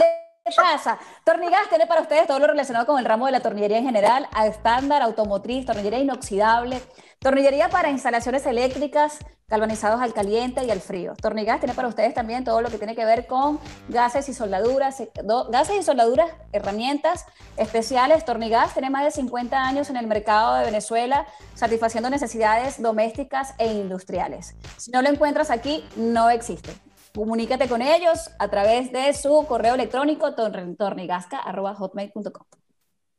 [0.53, 0.99] pasa?
[1.25, 4.29] Tornigas tiene para ustedes todo lo relacionado con el ramo de la tornillería en general,
[4.33, 6.83] a estándar, automotriz, tornillería inoxidable,
[7.19, 11.15] tornillería para instalaciones eléctricas, galvanizados al caliente y al frío.
[11.21, 15.01] Tornigas tiene para ustedes también todo lo que tiene que ver con gases y soldaduras,
[15.01, 15.11] eh,
[15.51, 17.25] gases y soldaduras, herramientas
[17.57, 18.25] especiales.
[18.27, 23.73] Tornigas tiene más de 50 años en el mercado de Venezuela, satisfaciendo necesidades domésticas e
[23.73, 24.57] industriales.
[24.77, 26.73] Si no lo encuentras aquí, no existe.
[27.15, 32.47] Comunícate con ellos a través de su correo electrónico torn- tornigasca.hotmail.com.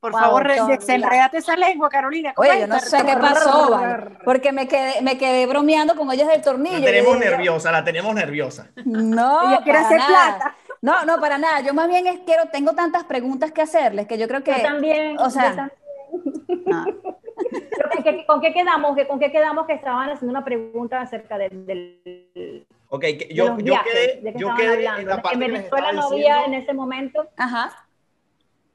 [0.02, 2.34] Por Wow, favor, desenrédate esa lengua, Carolina.
[2.38, 6.28] Oye, yo no sé qué pasó, vale, porque me quedé, me quedé bromeando con ellos
[6.28, 6.78] del tornillo.
[6.80, 8.70] La tenemos dije, nerviosa, la tenemos nerviosa.
[8.86, 10.36] No, Ella quiere para hacer nada.
[10.38, 10.56] plata.
[10.82, 11.62] No, no, para nada.
[11.62, 14.52] Yo más bien es, quiero, tengo tantas preguntas que hacerles que yo creo que.
[14.58, 15.18] Yo también.
[15.20, 16.64] o sea, yo también.
[16.68, 16.86] no.
[16.86, 18.96] Pero ¿con, qué, con qué quedamos?
[18.96, 22.25] ¿Que- ¿Con qué quedamos que estaban haciendo una pregunta acerca del, del-
[22.96, 23.92] Ok, que yo, yo viajes?
[23.94, 26.36] quedé, ¿De qué yo quedé en la parte En que les Venezuela estaba no había
[26.36, 27.30] diciendo- en ese momento.
[27.38, 27.88] Ajá.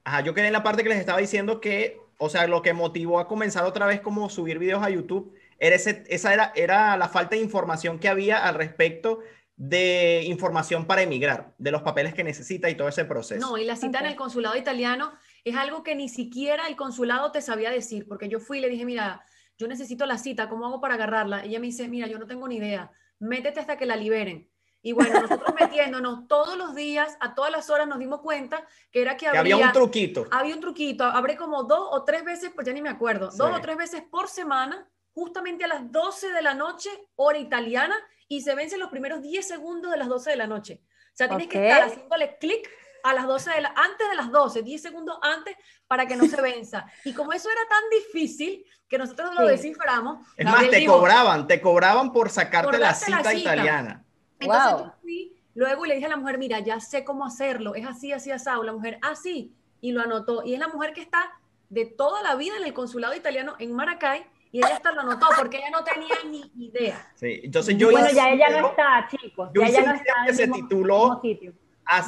[0.03, 2.73] Ajá, yo quedé en la parte que les estaba diciendo que, o sea, lo que
[2.73, 6.97] motivó a comenzar otra vez como subir videos a YouTube, era ese, esa era, era
[6.97, 9.19] la falta de información que había al respecto
[9.55, 13.47] de información para emigrar, de los papeles que necesita y todo ese proceso.
[13.47, 17.31] No, y la cita en el consulado italiano es algo que ni siquiera el consulado
[17.31, 19.23] te sabía decir, porque yo fui y le dije, mira,
[19.59, 21.43] yo necesito la cita, ¿cómo hago para agarrarla?
[21.43, 24.49] Ella me dice, mira, yo no tengo ni idea, métete hasta que la liberen.
[24.83, 29.01] Y bueno, nosotros metiéndonos todos los días, a todas las horas nos dimos cuenta que
[29.01, 30.27] era que, que había un truquito.
[30.31, 33.55] había un truquito, abre como dos o tres veces, pues ya ni me acuerdo, dos
[33.55, 37.95] o tres veces por semana, justamente a las 12 de la noche, hora italiana,
[38.27, 40.81] y se vencen los primeros 10 segundos de las 12 de la noche.
[40.83, 42.69] O sea, tienes que estar haciéndole clic
[43.03, 45.55] a las 12 de la, antes de las 12, 10 segundos antes
[45.87, 46.85] para que no se venza.
[47.05, 49.47] Y como eso era tan difícil que nosotros lo Sí.
[49.51, 53.39] desciframos, Es más, te dijo, cobraban, te cobraban por sacarte la darte la cita cita.
[53.55, 54.03] italiana.
[54.39, 54.79] Entonces Wow.
[54.85, 57.85] yo fui luego y le dije a la mujer, mira, ya sé cómo hacerlo, es
[57.85, 58.63] así, así, asado.
[58.63, 60.43] La mujer, así, y lo anotó.
[60.43, 61.31] Y es la mujer que está
[61.69, 65.27] de toda la vida en el consulado italiano en Maracay, y ella hasta lo anotó
[65.37, 67.09] porque ella no tenía ni idea.
[67.15, 69.49] Sí, entonces yo bueno, hice ya ella no está, chicos.
[69.53, 71.53] yo Ya hice ella no está que se mismo- tituló- mismo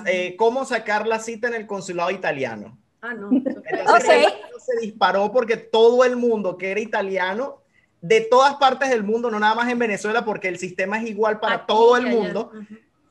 [0.05, 2.77] eh, cómo sacar la cita en el consulado italiano.
[3.01, 3.29] Ah, no.
[3.31, 3.97] Entonces Ok.
[3.99, 7.61] ese video se disparó porque todo el mundo que era italiano,
[8.01, 11.39] de todas partes del mundo, no nada más en Venezuela, porque el sistema es igual
[11.39, 12.15] para Aquí todo el allá.
[12.15, 12.51] mundo.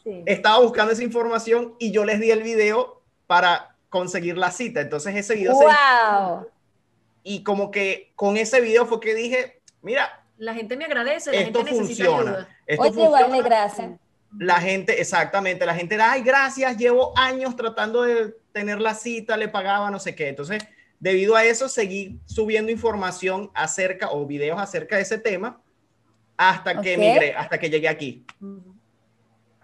[0.03, 0.23] Sí.
[0.27, 4.81] estaba buscando esa información y yo les di el video para conseguir la cita.
[4.81, 6.47] Entonces ese video se ¡Wow!
[7.23, 11.41] y como que con ese video fue que dije, mira, La gente me agradece, la
[11.43, 12.31] esto gente necesita funciona.
[12.33, 12.49] ayuda.
[12.67, 13.27] Esto Oye, funciona.
[13.29, 13.91] vale, gracias.
[14.39, 19.37] La gente, exactamente, la gente era, ay, gracias, llevo años tratando de tener la cita,
[19.37, 20.29] le pagaba, no sé qué.
[20.29, 20.63] Entonces,
[21.01, 25.61] debido a eso, seguí subiendo información acerca o videos acerca de ese tema
[26.37, 27.03] hasta que Ok.
[27.03, 28.25] emigré, hasta que llegué aquí,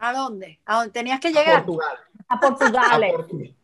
[0.01, 0.61] ¿A dónde?
[0.65, 1.65] ¿A dónde tenías que a llegar?
[1.65, 1.99] Portugal.
[2.29, 3.03] A Portugal.
[3.03, 3.55] A Portugal.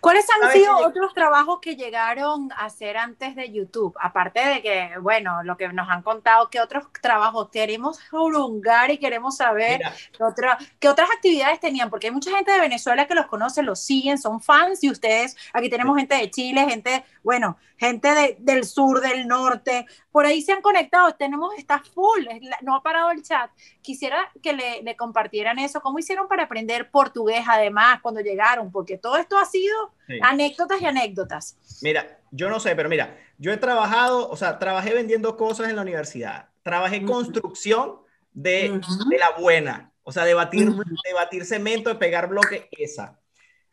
[0.00, 3.94] ¿Cuáles han ¿Sabes sido otros trabajos que llegaron a hacer antes de YouTube?
[4.00, 8.98] Aparte de que, bueno, lo que nos han contado, ¿qué otros trabajos queremos jurungar y
[8.98, 9.80] queremos saber
[10.16, 11.90] qué, otra- qué otras actividades tenían?
[11.90, 15.36] Porque hay mucha gente de Venezuela que los conoce, los siguen, son fans de ustedes.
[15.52, 19.86] Aquí tenemos gente de Chile, gente, bueno, gente de- del sur, del norte.
[20.10, 23.50] Por ahí se han conectado, tenemos, está full, es no ha parado el chat.
[23.82, 25.80] Quisiera que le, le compartieran eso.
[25.82, 28.72] ¿Cómo hicieron para aprender portugués además cuando llegaron?
[28.72, 30.18] Porque todo esto ha sido sí.
[30.22, 31.58] anécdotas y anécdotas.
[31.82, 35.76] Mira, yo no sé, pero mira, yo he trabajado, o sea, trabajé vendiendo cosas en
[35.76, 37.98] la universidad, trabajé construcción
[38.32, 39.08] de, Ujú.
[39.08, 40.82] de la buena, o sea, de batir, Ujú.
[40.84, 43.18] de batir cemento, de pegar bloque, esa.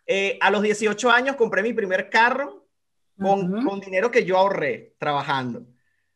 [0.08, 2.66] Eh, a los 18 años compré mi primer carro
[3.18, 3.68] con, Ujú.
[3.68, 5.66] con dinero que yo ahorré trabajando.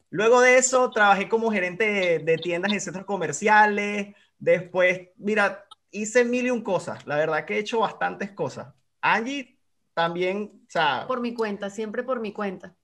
[0.09, 4.15] Luego de eso, trabajé como gerente de, de tiendas en centros comerciales.
[4.39, 7.05] Después, mira, hice mil y un cosas.
[7.05, 8.73] La verdad que he hecho bastantes cosas.
[9.01, 9.57] Angie
[9.93, 12.75] también, o sea, Por mi cuenta, siempre por mi cuenta.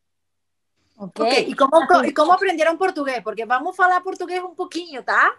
[0.95, 1.19] Ok.
[1.19, 3.21] Ok, ¿y cómo, ¿y cómo aprendieron portugués?
[3.23, 5.31] Porque vamos a hablar portugués un poquinho, tá?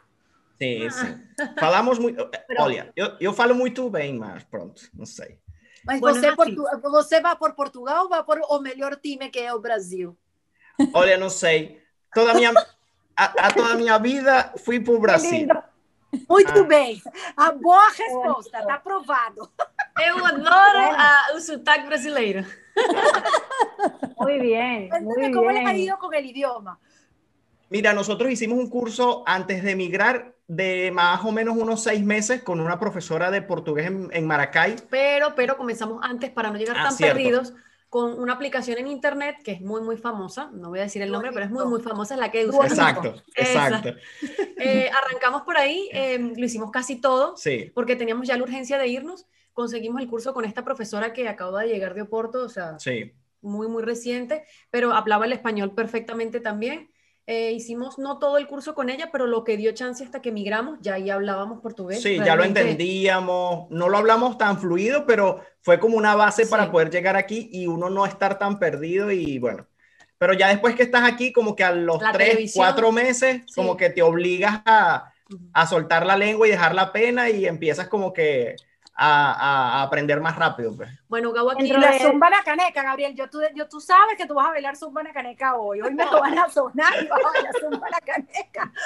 [0.58, 1.24] Sim, sim.
[1.58, 2.28] Falamos muito.
[2.58, 5.38] Olha, eu, eu falo muito bem, mas pronto, não sei.
[5.84, 9.38] Mas Bueno, você, portu- você vai por Portugal ou vai por o melhor time que
[9.40, 10.16] é o Brasil?
[10.92, 11.82] Olha, não sei.
[12.12, 12.52] Toda a minha,
[13.16, 15.46] a, a toda a minha vida fui para o Brasil.
[16.28, 16.62] Muito Ah.
[16.62, 17.02] bem.
[17.36, 19.50] A boa resposta, tá aprovado.
[19.96, 22.42] Eu adoro a- o sotaque brasileiro.
[24.18, 25.84] Muy bien, muy Cuéntame cómo les ha bien.
[25.84, 26.78] ido con el idioma.
[27.68, 32.42] Mira, nosotros hicimos un curso antes de emigrar de más o menos unos seis meses
[32.42, 34.76] con una profesora de portugués en, en Maracay.
[34.90, 37.16] Pero, pero comenzamos antes para no llegar Ah, tan cierto.
[37.16, 37.52] perdidos.
[37.90, 40.50] con una aplicación en internet que es muy, muy famosa.
[40.52, 43.14] No voy a decir el nombre, pero es muy, muy famosa, es la que Exacto,
[43.36, 43.90] exacto.
[44.58, 47.70] Eh, arrancamos por ahí, eh, lo hicimos casi todo, Sí.
[47.72, 49.26] porque teníamos ya la urgencia de irnos.
[49.54, 53.12] Conseguimos el curso con esta profesora que acaba de llegar de Oporto, o sea, Sí.
[53.40, 56.90] muy, muy reciente, pero hablaba el español perfectamente también.
[57.26, 60.30] Eh, hicimos no todo el curso con ella, pero lo que dio chance hasta que
[60.30, 62.02] migramos, ya ahí hablábamos portugués.
[62.02, 66.70] Sí, ya lo entendíamos, no lo hablamos tan fluido, pero fue como una base para
[66.70, 69.66] poder llegar aquí y uno no estar tan perdido y bueno.
[70.18, 72.62] Pero ya después que estás aquí, como que a los La tres, televisión.
[72.64, 73.54] cuatro meses, Sí.
[73.54, 75.10] como que te obligas a,
[75.54, 78.56] a soltar la lengua y dejar la pena y empiezas como que
[78.94, 80.76] a, a- aprender más rápido.
[80.76, 80.88] Pues.
[81.08, 81.64] Bueno, Gabo aquí...
[81.66, 83.14] Y la zumba la caneca, Gabriel.
[83.14, 85.80] Yo tú, yo, tú sabes que tú vas a bailar zumba la caneca hoy.
[85.80, 88.72] Hoy me lo van a sonar y vas a bailar zumba la caneca.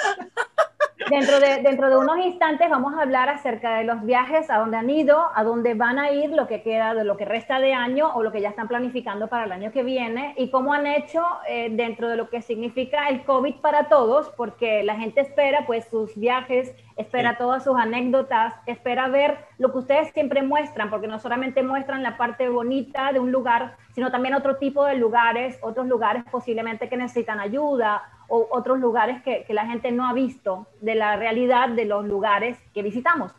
[1.09, 4.77] Dentro de, dentro de unos instantes vamos a hablar acerca de los viajes, a dónde
[4.77, 7.73] han ido, a dónde van a ir, lo que queda de lo que resta de
[7.73, 10.85] año o lo que ya están planificando para el año que viene y cómo han
[10.85, 15.65] hecho eh, dentro de lo que significa el COVID para todos, porque la gente espera
[15.65, 17.37] pues sus viajes, espera Sí.
[17.37, 22.17] todas sus anécdotas, espera ver lo que ustedes siempre muestran, porque no solamente muestran la
[22.17, 26.97] parte bonita de un lugar, sino también otro tipo de lugares, otros lugares posiblemente que
[26.97, 31.69] necesitan ayuda o otros lugares que, que la gente no ha visto de la realidad
[31.69, 33.33] de los lugares que visitamos.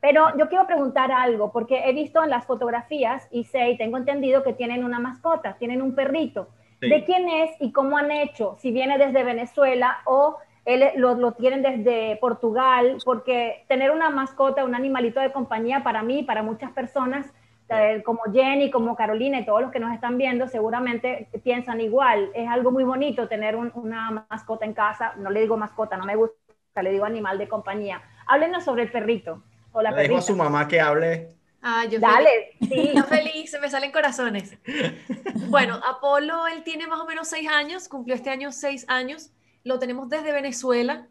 [0.00, 3.96] Pero yo quiero preguntar algo, porque he visto en las fotografías y sé y tengo
[3.96, 6.48] entendido que tienen una mascota, tienen un perrito.
[6.80, 6.90] Sí.
[6.90, 8.56] ¿De quién es y cómo han hecho?
[8.58, 14.64] Si viene desde Venezuela o él, lo, lo tienen desde Portugal, porque tener una mascota,
[14.64, 17.26] un animalito de compañía para mí, para muchas personas,
[17.68, 22.30] eh, como Jenny, como Carolina y todos los que nos están viendo, seguramente piensan igual.
[22.34, 25.14] Es algo muy bonito tener un- una mascota en casa.
[25.16, 28.02] No le digo mascota, no me gusta, le digo animal de compañía.
[28.26, 30.22] Háblenos sobre el perrito o la Le dejo a perrita.
[30.22, 31.28] su mamá que hable.
[31.62, 32.92] Ah, yo Dale, sí.
[32.94, 34.58] Yo feliz, se me salen corazones.
[35.48, 39.30] Bueno, Apolo, él tiene más o menos seis años, cumplió este año seis años,
[39.64, 41.08] lo tenemos desde Venezuela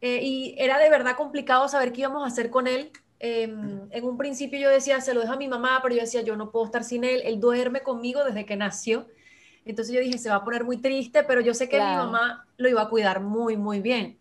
[0.00, 2.90] eh, y era de verdad complicado saber qué íbamos a hacer con él.
[3.20, 6.22] Eh, en un principio yo decía, se lo dejo a mi mamá, pero yo decía,
[6.22, 9.06] yo no puedo estar sin él, él duerme conmigo desde que nació.
[9.64, 11.90] Entonces yo dije, se va a poner muy triste, pero yo sé que Claro.
[11.90, 14.18] mi mamá lo iba a cuidar muy, muy bien.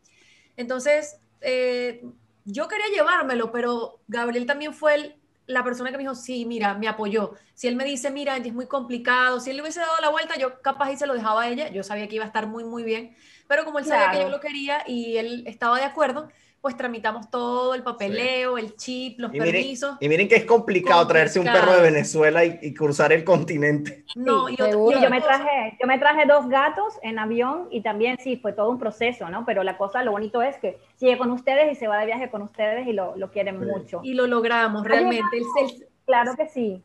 [0.58, 2.04] Entonces, eh,
[2.46, 5.16] yo quería llevármelo, pero Gabriel también fue el-
[5.48, 7.34] la persona que me dijo, sí, mira, me apoyó.
[7.56, 10.38] Si él me dice, mira, es muy complicado, si él le hubiese dado la vuelta,
[10.38, 12.64] yo capaz y se lo dejaba a ella, yo sabía que iba a estar muy,
[12.64, 13.16] muy bien,
[13.50, 14.30] pero como él sabía que Claro.
[14.30, 16.30] yo lo quería y él estaba de acuerdo,
[16.62, 19.96] pues tramitamos todo, el papeleo, el chip, los Y miren, permisos.
[20.02, 21.94] y miren que es complicado traerse un perro de Complicado.
[21.94, 24.04] Venezuela y, y cruzar el continente.
[24.16, 24.98] No, y otra- seguro.
[24.98, 28.18] y Sí, otra yo me traje, yo me traje dos gatos en avión y también
[28.20, 29.46] sí, fue todo un proceso, ¿no?
[29.46, 32.30] Pero la cosa, lo bonito es que sigue con ustedes y se va de viaje
[32.30, 33.66] con ustedes y lo, lo quieren Sí.
[33.66, 34.02] mucho.
[34.04, 35.38] y lo logramos, realmente.
[35.38, 35.46] Él
[35.78, 36.84] se- Claro que sí.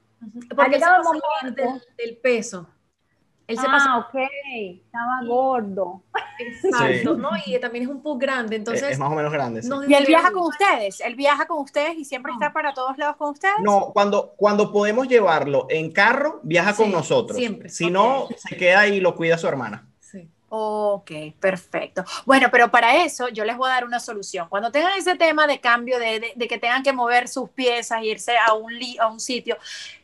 [0.54, 1.62] porque se llegado el momento.
[1.62, 2.68] del, del peso.
[3.46, 3.88] Él se pasó.
[3.90, 4.14] Ah, ok,
[4.86, 6.02] estaba gordo.
[6.38, 7.30] Exacto, ¿no?
[7.44, 8.90] Y también es un pug grande, entonces.
[8.90, 9.62] es más o menos grande.
[9.62, 9.68] sí.
[9.86, 13.16] Y él viaja con ustedes, él viaja con ustedes y siempre está para todos lados
[13.16, 13.54] con ustedes.
[13.62, 17.36] No, cuando, cuando podemos llevarlo en carro, viaja con Sí, nosotros.
[17.38, 17.68] siempre.
[17.68, 19.86] Si no, se queda y lo cuida su hermana.
[20.56, 22.04] Ok, perfecto.
[22.26, 24.46] Bueno, pero para eso yo les voy a dar una solución.
[24.48, 28.54] Cuando tengan ese tema de cambio, de, que tengan que mover sus piezas, irse a
[28.54, 29.56] un, a un sitio,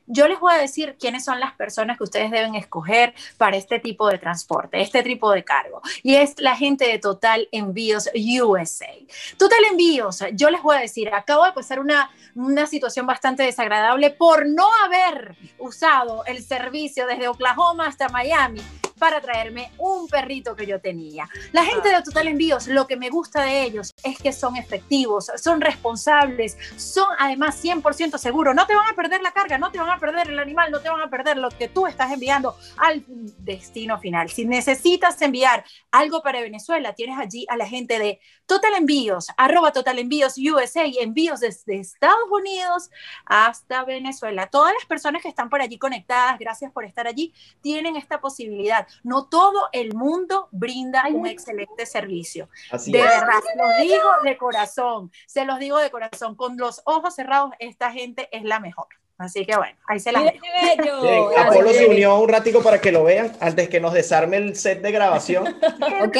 [0.08, 3.78] yo les voy a decir quiénes son las personas que ustedes deben escoger para este
[3.78, 5.82] tipo de transporte, este tipo de cargo.
[6.02, 8.90] Y es la gente de Total Envíos USA.
[9.38, 14.48] Total Envíos, yo les voy a decir, acabo de pasar una situación bastante desagradable por
[14.48, 18.62] no haber usado el servicio desde Oklahoma hasta Miami
[19.00, 21.28] para traerme un perrito que yo tenía.
[21.52, 25.32] La gente de Total Envíos, lo que me gusta de ellos es que son efectivos,
[25.36, 28.54] son responsables, son además 100% seguros.
[28.54, 30.80] No te van a perder la carga, no te van a perder el animal, no
[30.80, 33.02] te van a perder lo que tú estás enviando al
[33.38, 34.28] destino final.
[34.28, 39.72] Si necesitas enviar algo para Venezuela, tienes allí a la gente de Total Envíos, arroba
[39.72, 42.90] Total Envíos USA, envíos desde Estados Unidos
[43.24, 44.48] hasta Venezuela.
[44.48, 47.32] Todas las personas que están por allí conectadas, gracias por estar allí,
[47.62, 48.86] tienen esta posibilidad.
[49.02, 52.48] No todo el mundo brinda un excelente servicio.
[52.70, 53.04] Así De es.
[53.04, 57.52] verdad, se los digo de corazón, se los digo de corazón, con los ojos cerrados,
[57.58, 58.86] esta gente es la mejor.
[59.18, 61.38] Así que bueno, ahí se la Mira qué bello.
[61.38, 64.80] Apolo se unió un ratico para que lo vean antes que nos desarme el set
[64.80, 65.44] de grabación.
[66.02, 66.16] Ok,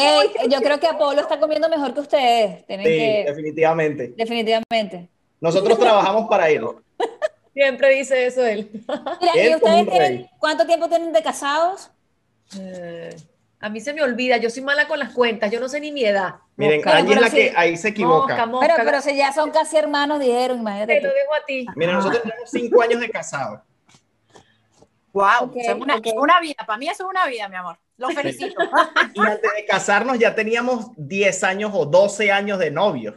[0.51, 2.67] yo creo que Apolo está comiendo mejor que ustedes.
[2.67, 4.13] Tienen Sí, que, definitivamente.
[4.17, 5.09] definitivamente.
[5.41, 6.67] Nosotros trabajamos para él.
[7.55, 8.71] Siempre dice eso él.
[9.21, 11.91] Mira, ¿y ustedes tienen, cuánto tiempo tienen de casados?
[12.59, 13.17] Eh,
[13.61, 15.93] a mí se me olvida, yo soy mala con las cuentas, yo no sé ni
[15.93, 16.37] mi edad.
[16.57, 18.35] Miren, Mosca, Angie es la que ahí se equivoca.
[18.35, 21.45] Mosca, mosca, Pero, pero si ya son casi hermanos, dijeron, imagínate te lo dejo a
[21.47, 21.67] ti.
[21.77, 23.61] Miren, nosotros tenemos cinco años de casados.
[25.13, 25.79] Wow, Ok, eso es
[26.17, 26.65] una, vida.
[26.67, 27.79] Para mí eso es una vida, mi amor.
[27.97, 28.55] Lo felicito.
[29.15, 33.17] Y antes de casarnos ya teníamos 10 años o 12 años de novios.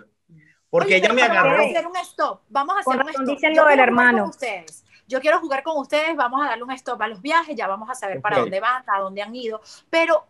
[0.70, 1.64] Porque Oye, ella me pero Vamos agarró.
[1.64, 2.42] a hacer un stop.
[2.50, 3.26] Vamos a hacer un stop.
[3.28, 4.22] dicen lo del hermano.
[4.24, 4.84] Con ustedes.
[5.08, 6.16] Yo quiero jugar con ustedes.
[6.16, 7.56] Vamos a darle un stop a los viajes.
[7.56, 9.62] Ya vamos a saber para dónde van, a dónde han ido.
[9.90, 10.26] Pero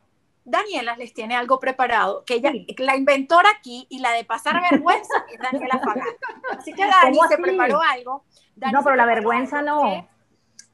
[0.46, 2.24] Daniela les tiene algo preparado.
[2.26, 5.82] Que ella, la inventora aquí y la de pasar vergüenza es Daniela.
[6.58, 8.24] Así que Dani ¿Cómo se preparó algo.
[8.56, 10.10] Dani No, pero la vergüenza algo no.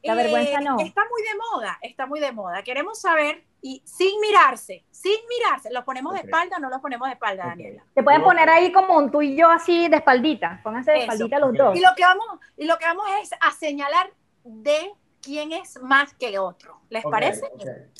[0.02, 0.80] que, La vergüenza no.
[0.80, 2.64] Está muy de moda, está muy de moda.
[2.64, 7.08] Queremos saber y sin mirarse, sin mirarse, ¿los ponemos de espalda o no los ponemos
[7.08, 7.48] de espalda.
[7.48, 7.84] Daniela?
[7.94, 10.62] Te pueden poner ahí como un tú y yo así de espaldita.
[10.64, 11.12] Pónganse de Eso.
[11.12, 11.76] espaldita los dos.
[11.78, 12.26] Y lo que vamos,
[12.58, 14.12] y lo que vamos es a señalar
[14.44, 16.80] de quién es más que otro.
[16.90, 17.50] ¿Les parece?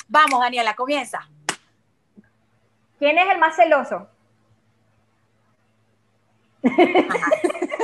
[0.08, 1.28] Vamos, Daniela, comienza.
[2.98, 4.08] ¿Quién es el más celoso?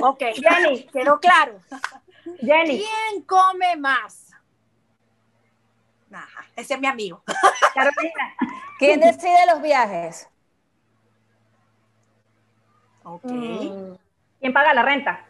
[0.02, 0.84] Ok, Jenny.
[0.88, 1.60] quedó claro.
[2.42, 4.25] Jenny, ¿Quién come más?
[6.12, 7.24] Ajá, ese es mi amigo.
[7.74, 8.36] Carolina,
[8.80, 10.30] ¿Quién decide los viajes?
[13.04, 13.24] Ok.
[13.26, 13.96] Mm.
[14.40, 15.26] ¿quién paga la renta?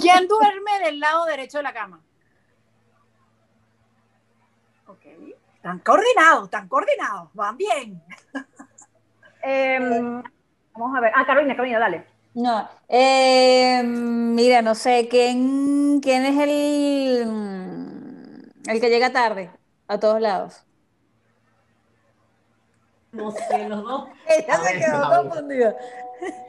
[0.00, 2.00] ¿Quién duerme del lado derecho de la cama?
[4.86, 5.06] Ok.
[5.56, 8.02] Están coordinados, están coordinados, van bien.
[9.42, 10.22] Em,
[10.72, 11.12] vamos a ver.
[11.14, 12.06] Ah, Carolina, Carolina, dale.
[12.34, 17.22] No, eh, mira, no sé, ¿quién, quién es el,
[18.66, 19.52] el que llega tarde
[19.86, 20.64] a todos lados?
[23.12, 24.08] No sé, los dos.
[24.26, 25.76] Ella se quedó confundida.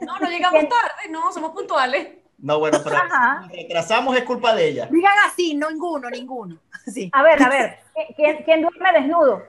[0.01, 2.17] No, no llegamos tarde, no, somos puntuales.
[2.39, 3.47] No, bueno, pero Ajá.
[3.47, 4.87] si retrasamos es culpa de ella.
[4.91, 6.59] Digan así, no ninguno, ninguno.
[6.87, 7.09] Sí.
[7.13, 7.79] A ver, a ver.
[8.15, 9.43] ¿Quién, quién duerme desnudo?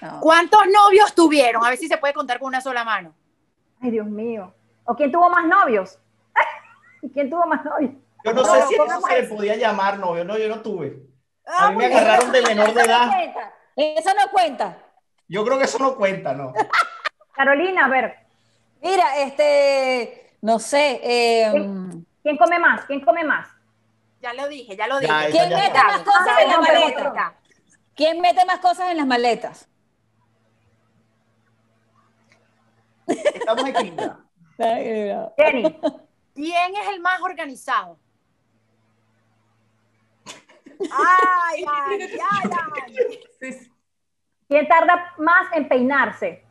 [0.00, 0.20] No.
[0.20, 1.62] ¿Cuántos novios tuvieron?
[1.64, 3.14] A ver si se puede contar con una sola mano.
[3.84, 4.54] Ay, Dios mío.
[4.84, 5.98] ¿O quién tuvo más novios?
[7.12, 7.92] ¿Quién tuvo más novios?
[8.24, 10.60] Yo no, No, sé si ¿cómo eso se le podía llamar novio, no, yo no
[10.62, 11.02] tuve.
[11.46, 13.08] Ah, A mí me agarraron de menor de Eso no edad.
[13.08, 13.52] cuenta.
[13.76, 14.78] Eso no cuenta.
[15.28, 16.54] Yo creo que eso no cuenta, ¿no?
[17.34, 18.16] Carolina, a ver.
[18.82, 21.52] Mira, este, no sé, eh,
[22.22, 22.84] ¿Quién come más?
[22.86, 23.48] ¿Quién come más?
[24.22, 25.12] Ya lo dije, ya lo dije.
[25.30, 27.34] ¿quién ya mete más cosas en la No, pero- maleta?
[27.94, 29.68] ¿Quién mete más cosas en las maletas?
[33.06, 34.18] Estamos equilibrados.
[35.36, 35.80] Jenny,
[36.34, 37.98] ¿Quién es el más organizado?
[40.90, 43.70] Ay, ay, ay.
[44.48, 46.44] ¿quién tarda más en peinarse?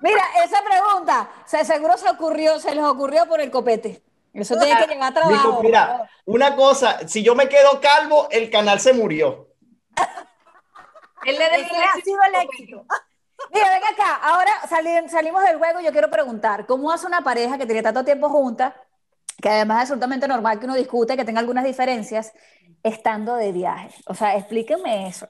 [0.00, 4.02] Mira, esa pregunta, se seguro se ocurrió, se les ocurrió por el copete.
[4.32, 5.62] Eso tiene que llevar Dijo, trabajo.
[5.62, 9.48] mira, una cosa, si yo me quedo calvo, el canal se murió.
[11.24, 12.84] Él le ha sido el éxito.
[13.54, 17.22] Mira, ven acá, ahora sali- salimos del juego y yo quiero preguntar, ¿cómo hace una
[17.22, 18.74] pareja que tiene tanto tiempo junta,
[19.40, 22.32] que además es absolutamente normal que uno discute, que tenga algunas diferencias,
[22.82, 23.94] estando de viaje?
[24.06, 25.28] O sea, explíquenme eso.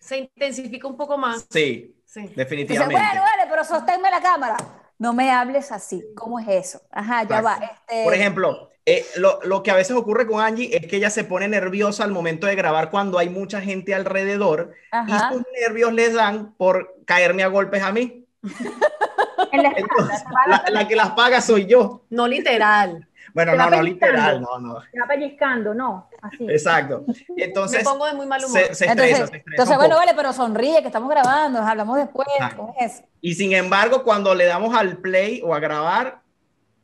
[0.00, 1.46] Se intensifica un poco más.
[1.50, 2.20] Sí, Sí.
[2.22, 2.94] Dice, definitivamente.
[2.94, 4.56] bueno, vale, pero sosténme la cámara.
[4.98, 6.04] No me hables así.
[6.14, 6.82] ¿Cómo es eso?
[6.90, 7.54] Ajá, ya va.
[7.54, 11.10] Este, Por ejemplo, eh, lo, lo que a veces ocurre con Angie es que ella
[11.10, 15.30] se pone nerviosa al momento de grabar cuando hay mucha gente alrededor Ajá.
[15.30, 18.24] y sus nervios les dan por caerme a golpes a mí.
[19.52, 22.02] Entonces, la, la que las paga soy yo.
[22.10, 23.06] No literal.
[23.34, 24.80] Bueno, Te no, no literal, no, no.
[24.90, 26.44] Se va pellizcando, no, así.
[26.50, 27.04] Exacto.
[27.34, 28.58] Me Entonces, pongo de muy mal humor.
[28.58, 31.96] se, se estresa, Entonces, se estresa entonces bueno, vale, pero sonríe, que estamos grabando, hablamos
[31.96, 32.28] después.
[32.38, 32.56] Ajá.
[32.56, 33.02] ¿Cómo es?
[33.22, 36.20] Y sin embargo, cuando le damos al play o a grabar,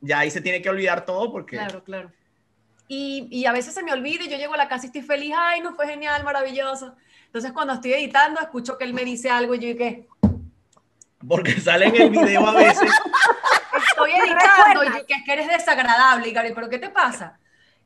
[0.00, 2.12] ya ahí se tiene que olvidar todo porque Claro, claro.
[2.90, 5.02] Y, y a veces se me olvida y yo llego a la casa y estoy
[5.02, 6.96] feliz, ay, no fue genial, maravilloso.
[7.26, 10.06] Entonces cuando estoy editando, escucho que él me dice algo y yo que
[11.26, 12.90] porque sale en el video a veces.
[13.88, 16.28] estoy editando y yo que es que eres desagradable.
[16.28, 17.38] Y Gabriel, ¿pero qué te pasa?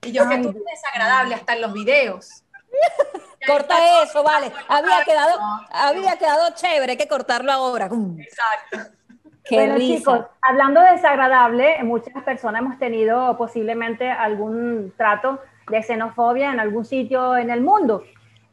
[0.02, 2.44] Y yo que tú eres desagradable hasta en los videos.
[3.46, 4.52] Corta eso, vale.
[4.68, 5.40] Había quedado,
[5.70, 7.86] había quedado chévere, hay que cortarlo ahora.
[7.86, 8.92] Exacto.
[9.44, 9.96] Qué bueno, risa.
[9.96, 16.84] chicos, hablando de desagradable, muchas personas hemos tenido posiblemente algún trato de xenofobia en algún
[16.84, 18.04] sitio en el mundo.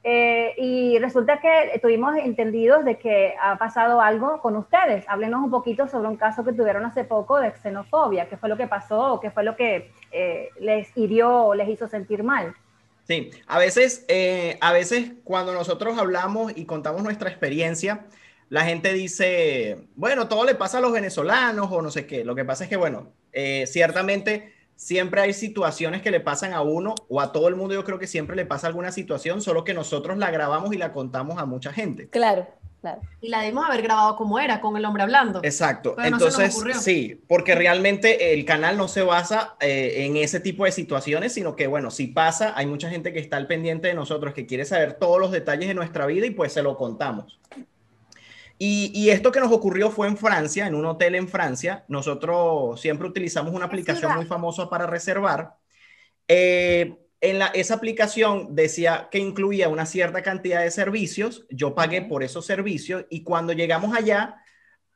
[0.03, 5.03] Eh, y resulta que tuvimos entendidos de que ha pasado algo con ustedes.
[5.07, 8.29] Háblenos un poquito sobre un caso que tuvieron hace poco de xenofobia.
[8.29, 11.67] ¿Qué fue lo que pasó o qué fue lo que eh, les hirió o les
[11.67, 12.55] hizo sentir mal?
[13.03, 18.05] Sí, a veces, eh, a veces cuando nosotros hablamos y contamos nuestra experiencia,
[18.49, 22.25] la gente dice, bueno, todo le pasa a los venezolanos o no sé qué.
[22.25, 26.61] Lo que pasa es que, bueno, eh, ciertamente siempre hay situaciones que le pasan a
[26.61, 27.75] uno o a todo el mundo.
[27.75, 30.93] Yo creo que siempre le pasa alguna situación, solo que nosotros la grabamos y la
[30.93, 32.09] contamos a mucha gente.
[32.09, 32.47] Claro.
[33.19, 35.41] Y la debimos haber grabado como era, con el hombre hablando.
[35.43, 35.95] Exacto.
[35.97, 40.15] Pero no se nos Entonces, sí, porque realmente el canal no se basa eh, en
[40.15, 43.47] ese tipo de situaciones, sino que, bueno, si pasa, hay mucha gente que está al
[43.47, 46.63] pendiente de nosotros, que quiere saber todos los detalles de nuestra vida y pues se
[46.63, 47.37] lo contamos.
[48.61, 51.85] Y, y esto que nos ocurrió fue en Francia, en un hotel en Francia.
[51.87, 55.55] Nosotros siempre utilizamos una aplicación muy famosa para reservar.
[56.27, 61.45] Eh, en la, esa aplicación decía que incluía una cierta cantidad de servicios.
[61.49, 64.43] Yo pagué por esos servicios y cuando llegamos allá,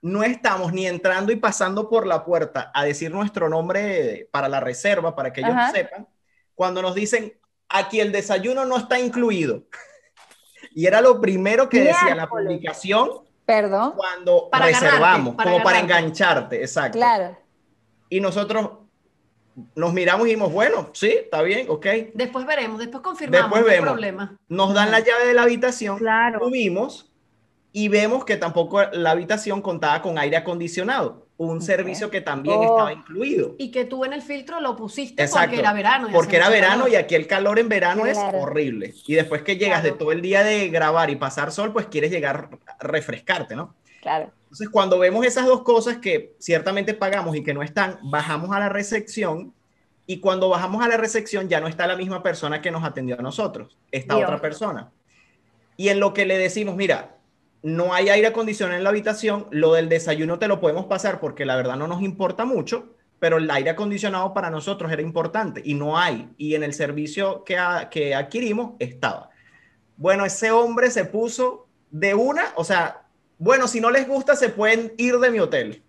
[0.01, 4.59] no estamos ni entrando y pasando por la puerta a decir nuestro nombre para la
[4.59, 5.71] reserva, para que ellos Ajá.
[5.71, 6.07] sepan,
[6.53, 7.39] cuando nos dicen,
[7.69, 9.63] aquí el desayuno no está incluido.
[10.75, 13.93] Y era lo primero que decía la publicación Perdón.
[13.95, 16.97] cuando Para reservamos, para como para engancharte, exacto.
[16.97, 17.37] Claro.
[18.09, 18.69] Y nosotros
[19.75, 21.85] nos miramos y dijimos, bueno, sí, está bien, ok.
[22.13, 23.91] Después veremos, después confirmamos, Después no hay vemos.
[23.91, 24.37] problema.
[24.47, 26.39] Nos dan la llave de la habitación, Claro.
[26.39, 27.11] subimos
[27.71, 32.63] y vemos que tampoco la habitación contaba con aire acondicionado, un servicio que también Oh.
[32.63, 33.55] estaba incluido.
[33.57, 35.47] Y que tú en el filtro lo pusiste Exacto.
[35.47, 36.09] porque era verano.
[36.13, 36.89] Porque era verano calor.
[36.91, 38.37] y aquí el calor en verano Claro.
[38.37, 38.93] es horrible.
[39.07, 39.93] Y después que llegas Claro.
[39.93, 43.73] de todo el día de grabar y pasar sol, pues quieres llegar a refrescarte, ¿no?
[44.01, 44.31] Claro.
[44.43, 48.59] Entonces, cuando vemos esas dos cosas que ciertamente pagamos y que no están, bajamos a
[48.59, 49.53] la recepción
[50.05, 53.17] y cuando bajamos a la recepción ya no está la misma persona que nos atendió
[53.17, 54.27] a nosotros, está Dios.
[54.27, 54.91] otra persona.
[55.77, 57.15] Y en lo que le decimos, mira,
[57.63, 61.45] no hay aire acondicionado en la habitación, lo del desayuno te lo podemos pasar porque
[61.45, 65.73] la verdad no nos importa mucho, pero el aire acondicionado para nosotros era importante y
[65.73, 66.29] no hay.
[66.37, 69.29] Y en el servicio que, a- que adquirimos estaba.
[69.97, 73.03] Bueno, ese hombre se puso de una, o sea,
[73.37, 75.83] bueno, si no les gusta, se pueden ir de mi hotel.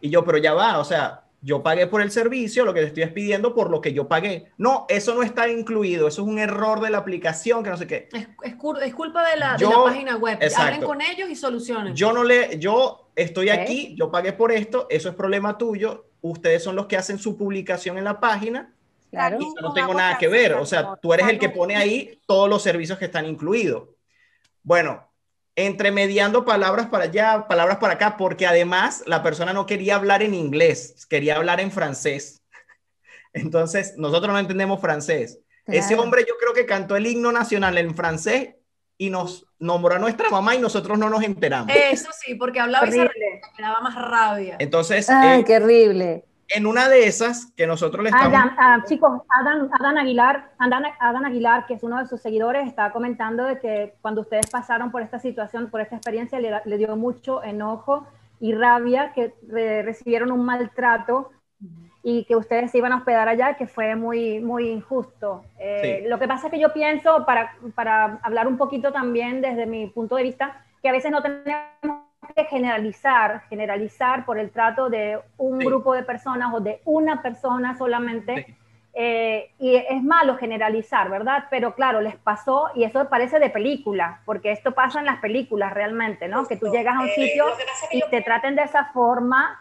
[0.00, 2.86] Y yo, pero ya va, o sea, yo pagué por el servicio, lo que te
[2.86, 4.50] estoy es pidiendo por lo que yo pagué.
[4.56, 7.86] No, eso no está incluido, eso es un error de la aplicación, que no sé
[7.86, 8.08] qué.
[8.12, 10.38] Es, es cur- es culpa de la, de Yo- la página web.
[10.56, 11.94] Hablen con ellos y solucionen.
[11.94, 16.64] Yo no le, yo estoy aquí, yo pagué por esto, eso es problema tuyo, ustedes
[16.64, 18.72] son los que hacen su publicación en la página
[19.10, 19.36] Claro.
[19.38, 22.18] y yo no tengo nada que ver, o sea, tú eres el que pone ahí
[22.26, 23.90] todos los servicios que están incluidos.
[24.62, 25.06] Bueno,
[25.56, 30.22] entre mediando palabras para allá, palabras para acá, porque además la persona no quería hablar
[30.22, 32.42] en inglés, quería hablar en francés.
[33.32, 35.40] Entonces, nosotros no entendemos francés.
[35.66, 38.50] Ese hombre yo creo que cantó el himno nacional en francés
[38.98, 41.74] y nos nombró a nuestra mamá y nosotros no nos enteramos.
[41.74, 43.08] Eso sí, porque hablaba y se me
[43.62, 44.56] daba más rabia.
[44.58, 46.24] Entonces, Ay, eh, qué horrible.
[46.48, 48.28] En una de esas que nosotros le estamos...
[48.28, 52.66] Adán, ah, chicos, Adán, Adán Aguilar, Adán, Adán Aguilar, que es uno de sus seguidores,
[52.66, 56.78] está comentando de que cuando ustedes pasaron por esta situación, por esta experiencia, le, le
[56.78, 58.06] dio mucho enojo
[58.40, 61.30] y rabia que re- recibieron un maltrato
[62.02, 65.42] y que ustedes se iban a hospedar allá, que fue muy, muy injusto.
[65.58, 66.08] Eh, Sí.
[66.08, 69.86] Lo que pasa es que yo pienso, para, para hablar un poquito también desde mi
[69.86, 75.18] punto de vista, que a veces no tenemos que generalizar, generalizar por el trato de
[75.36, 75.66] un Sí.
[75.66, 78.44] grupo de personas o de una persona solamente.
[78.46, 78.54] Sí.
[78.96, 81.46] Eh, y es malo generalizar, ¿verdad?
[81.50, 85.72] Pero claro, les pasó, y eso parece de película, porque esto pasa en las películas
[85.74, 86.46] realmente, ¿no?
[86.46, 87.44] Que tú llegas a un sitio
[87.90, 89.60] y te traten de esa forma.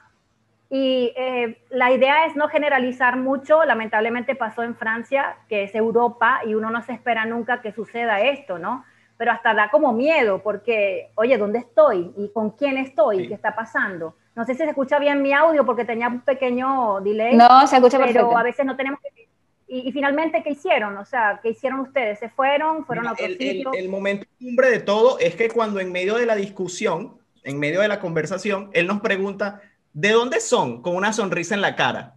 [0.69, 6.41] Y eh, la idea es no generalizar mucho, lamentablemente pasó en Francia, que es Europa,
[6.45, 8.83] y uno no se espera nunca que suceda esto, ¿no?
[9.17, 12.11] Pero hasta da como miedo, porque, oye, ¿dónde estoy?
[12.17, 13.19] ¿Y con quién estoy?
[13.21, 13.27] Sí.
[13.27, 14.15] ¿Qué está pasando?
[14.35, 17.75] No sé si se escucha bien mi audio, porque tenía un pequeño delay No, se
[17.75, 18.37] escucha pero perfecto.
[18.37, 19.29] a veces no tenemos que...
[19.67, 20.97] Y, y finalmente, ¿qué hicieron?
[20.97, 22.19] O sea, ¿qué hicieron ustedes?
[22.19, 22.85] ¿Se fueron?
[22.85, 23.71] ¿Fueron a Mira, otro el, el- sitio?
[23.73, 27.81] el momento cumbre de todo es que cuando en medio de la discusión, en medio
[27.81, 29.61] de la conversación, él nos pregunta,
[29.93, 30.81] ¿de dónde son?
[30.81, 32.15] Con una sonrisa en la cara.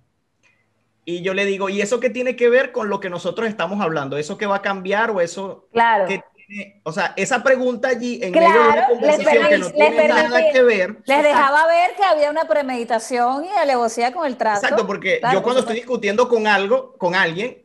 [1.05, 3.81] Y yo le digo, ¿y eso qué tiene que ver con lo que nosotros estamos
[3.81, 4.17] hablando?
[4.17, 6.07] ¿Eso que va a cambiar o eso Claro.
[6.09, 6.81] que tiene?
[6.85, 9.97] O sea, esa pregunta allí en Claro, medio de una les conversación que no tiene
[9.97, 10.97] les nada que ver.
[11.05, 14.61] Les dejaba ver que había una premeditación y alevosía con el trato.
[14.61, 17.63] Exacto, porque Claro, yo cuando estoy discutiendo con algo, con alguien,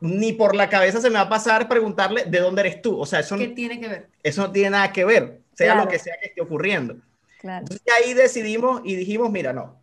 [0.00, 2.98] ni por la cabeza se me va a pasar preguntarle de dónde eres tú.
[3.00, 4.08] O sea, eso, ¿Qué tiene que ver?
[4.22, 5.84] eso no tiene nada que ver, sea Claro.
[5.84, 6.96] lo que sea que esté ocurriendo.
[7.40, 7.60] Claro.
[7.60, 9.80] Entonces ahí decidimos y dijimos, mira, no.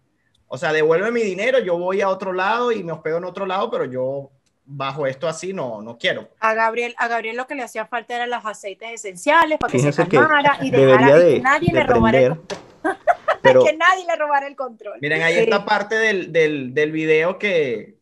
[0.48, 3.46] O sea, devuelve mi dinero, yo voy a otro lado y me hospedo en otro
[3.46, 4.32] lado, pero yo
[4.72, 6.30] bajo esto así no, no quiero.
[6.40, 9.80] A Gabriel, a Gabriel lo que le hacía falta eran los aceites esenciales para que
[9.80, 12.58] Fíjense se que calmara y debería dejara de, que nadie de le robara el prender,
[13.42, 15.00] pero que nadie le robara el control.
[15.02, 15.40] Miren, ahí Sí.
[15.40, 17.96] está parte del, del, del video que,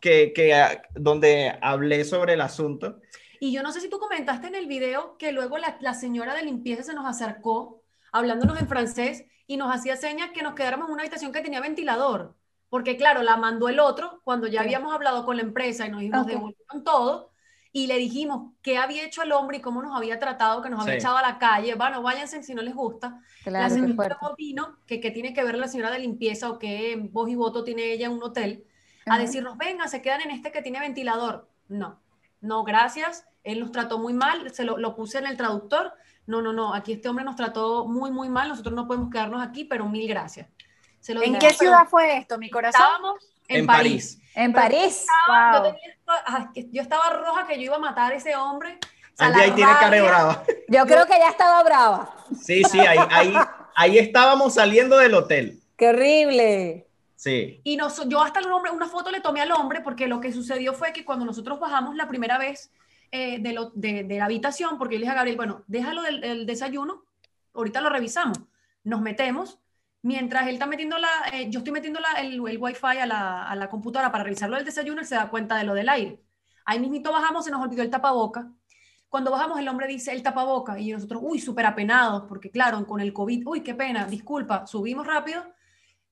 [0.00, 3.00] que, que, ah, donde hablé sobre el asunto.
[3.38, 6.34] Y yo no sé si tú comentaste en el video que luego la, la señora
[6.34, 7.80] de limpieza se nos acercó
[8.10, 11.60] hablándonos en francés y nos hacía señas que nos quedáramos en una habitación que tenía
[11.60, 12.34] ventilador.
[12.74, 14.64] Porque claro, la mandó el otro cuando ya Ok.
[14.66, 16.28] habíamos hablado con la empresa y nos, nos Ok.
[16.28, 17.30] devolvieron todo.
[17.70, 20.80] y le dijimos qué había hecho el hombre y cómo nos había tratado, que nos
[20.80, 20.98] había Sí.
[20.98, 21.74] echado a la calle.
[21.76, 23.20] Bueno, váyanse si no les gusta.
[23.44, 26.58] la Claro, qué señora vino, que, que tiene que ver la señora de limpieza o
[26.58, 28.64] qué voz y voto tiene ella en un hotel,
[29.06, 29.22] a Ajá.
[29.22, 31.48] decirnos, venga, se quedan en este que tiene ventilador.
[31.68, 32.00] No,
[32.40, 33.24] no, gracias.
[33.44, 35.92] Él nos trató muy mal, se lo, lo puse en el traductor.
[36.26, 38.48] No, no, no, aquí este hombre nos trató muy, muy mal.
[38.48, 40.48] Nosotros no podemos quedarnos aquí, pero mil gracias.
[41.04, 42.80] Se lo ¿En qué pero ciudad fue esto, mi corazón?
[42.80, 43.16] Estábamos
[43.48, 44.16] en, En París.
[44.16, 44.32] París.
[44.36, 45.06] En Pero París.
[45.28, 45.74] Yo, Wow.
[46.54, 48.78] tenía estaba roja que yo iba a matar a ese hombre.
[49.12, 50.42] O sea, ahí tiene cara de brava.
[50.68, 52.16] Yo creo que ya estaba brava.
[52.42, 53.34] Sí, sí, ahí, ahí,
[53.76, 55.60] ahí estábamos saliendo del hotel.
[55.76, 56.86] Qué horrible.
[57.16, 57.60] Sí.
[57.64, 60.32] Y nos, yo hasta el hombre, una foto le tomé al hombre porque lo que
[60.32, 62.70] sucedió fue que cuando nosotros bajamos la primera vez
[63.12, 66.00] eh, de, lo- de- de la habitación, porque yo le dije a Gabriel, bueno, déjalo
[66.02, 67.02] del, del desayuno,
[67.54, 68.38] ahorita lo revisamos.
[68.84, 69.58] Nos metemos,
[70.04, 73.42] mientras él está metiendo la, eh, yo estoy metiendo la- el, el wifi a la,
[73.48, 76.22] a la computadora para revisarlo del desayuno, él se da cuenta de lo del aire.
[76.66, 78.52] Ahí mismito bajamos, se nos olvidó el tapaboca.
[79.08, 83.00] Cuando bajamos, el hombre dice el tapaboca y nosotros, uy, súper apenados, porque claro, con
[83.00, 85.44] el COVID, uy, qué pena, disculpa, subimos rápido.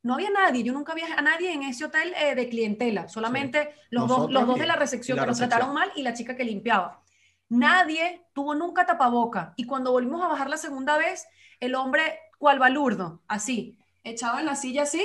[0.04, 3.74] No había nadie, yo nunca vi a nadie en ese hotel eh, de clientela, solamente
[3.90, 6.34] los, dos, los dos de la recepción la que nos trataron mal y la chica
[6.36, 7.02] que limpiaba.
[7.48, 9.52] Nadie tuvo nunca tapaboca.
[9.56, 11.26] Y cuando volvimos a bajar la segunda vez,
[11.60, 15.04] el hombre, cual balurdo, así, echado en la silla así,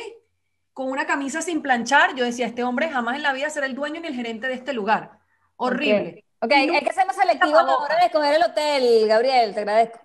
[0.74, 3.76] con una camisa sin planchar, yo decía, este hombre jamás en la vida será el
[3.76, 5.20] dueño ni el gerente de este lugar.
[5.56, 6.24] Horrible.
[6.40, 9.62] Ok, hay que ser más selectivo a la hora de escoger el hotel, Gabriel, te
[9.62, 10.00] agradezco.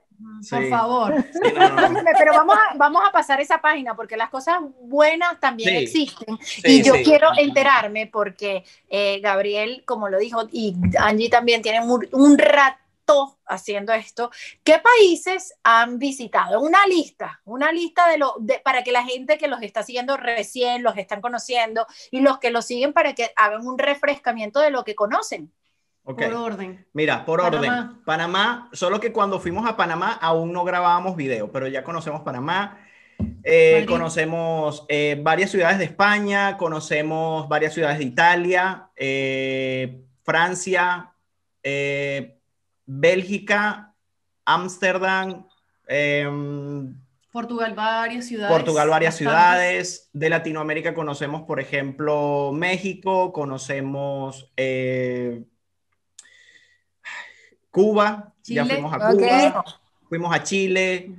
[0.48, 1.14] Por favor.
[1.32, 2.00] Sí, no, no, no.
[2.16, 5.76] Pero vamos a, vamos a pasar esa página porque las cosas buenas también Sí.
[5.82, 6.38] existen.
[6.40, 7.02] Sí, y yo sí.
[7.02, 12.38] quiero enterarme porque eh, Gabriel, como lo dijo, y Angie también tienen un, un
[13.46, 14.30] haciendo esto.
[14.64, 16.60] ¿Qué países han visitado?
[16.60, 20.16] Una lista, una lista de lo de, para que la gente que los está siguiendo
[20.16, 24.70] recién, los están conociendo y los que los siguen para que hagan un refrescamiento de
[24.70, 25.52] lo que conocen.
[26.04, 26.22] Ok.
[26.22, 26.86] Por orden.
[26.92, 27.58] Mira, por Panamá.
[27.58, 28.04] orden.
[28.04, 32.78] Panamá, solo que cuando fuimos a Panamá aún no grabábamos video, pero ya conocemos Panamá.
[33.44, 41.12] Eh, conocemos eh, varias ciudades de España, conocemos varias ciudades de Italia, eh, Francia,
[41.62, 42.41] eh,
[42.86, 43.94] Bélgica,
[44.44, 45.46] Ámsterdam,
[45.88, 46.94] em,
[47.30, 48.54] Portugal, varias ciudades.
[48.54, 49.32] Portugal, varias bastantes.
[49.32, 50.10] ciudades.
[50.12, 55.44] De Latinoamérica conocemos, por ejemplo, México, conocemos eh,
[57.70, 58.98] Cuba, ya fuimos a.
[59.10, 59.64] Cuba,
[60.08, 61.14] fuimos a Chile.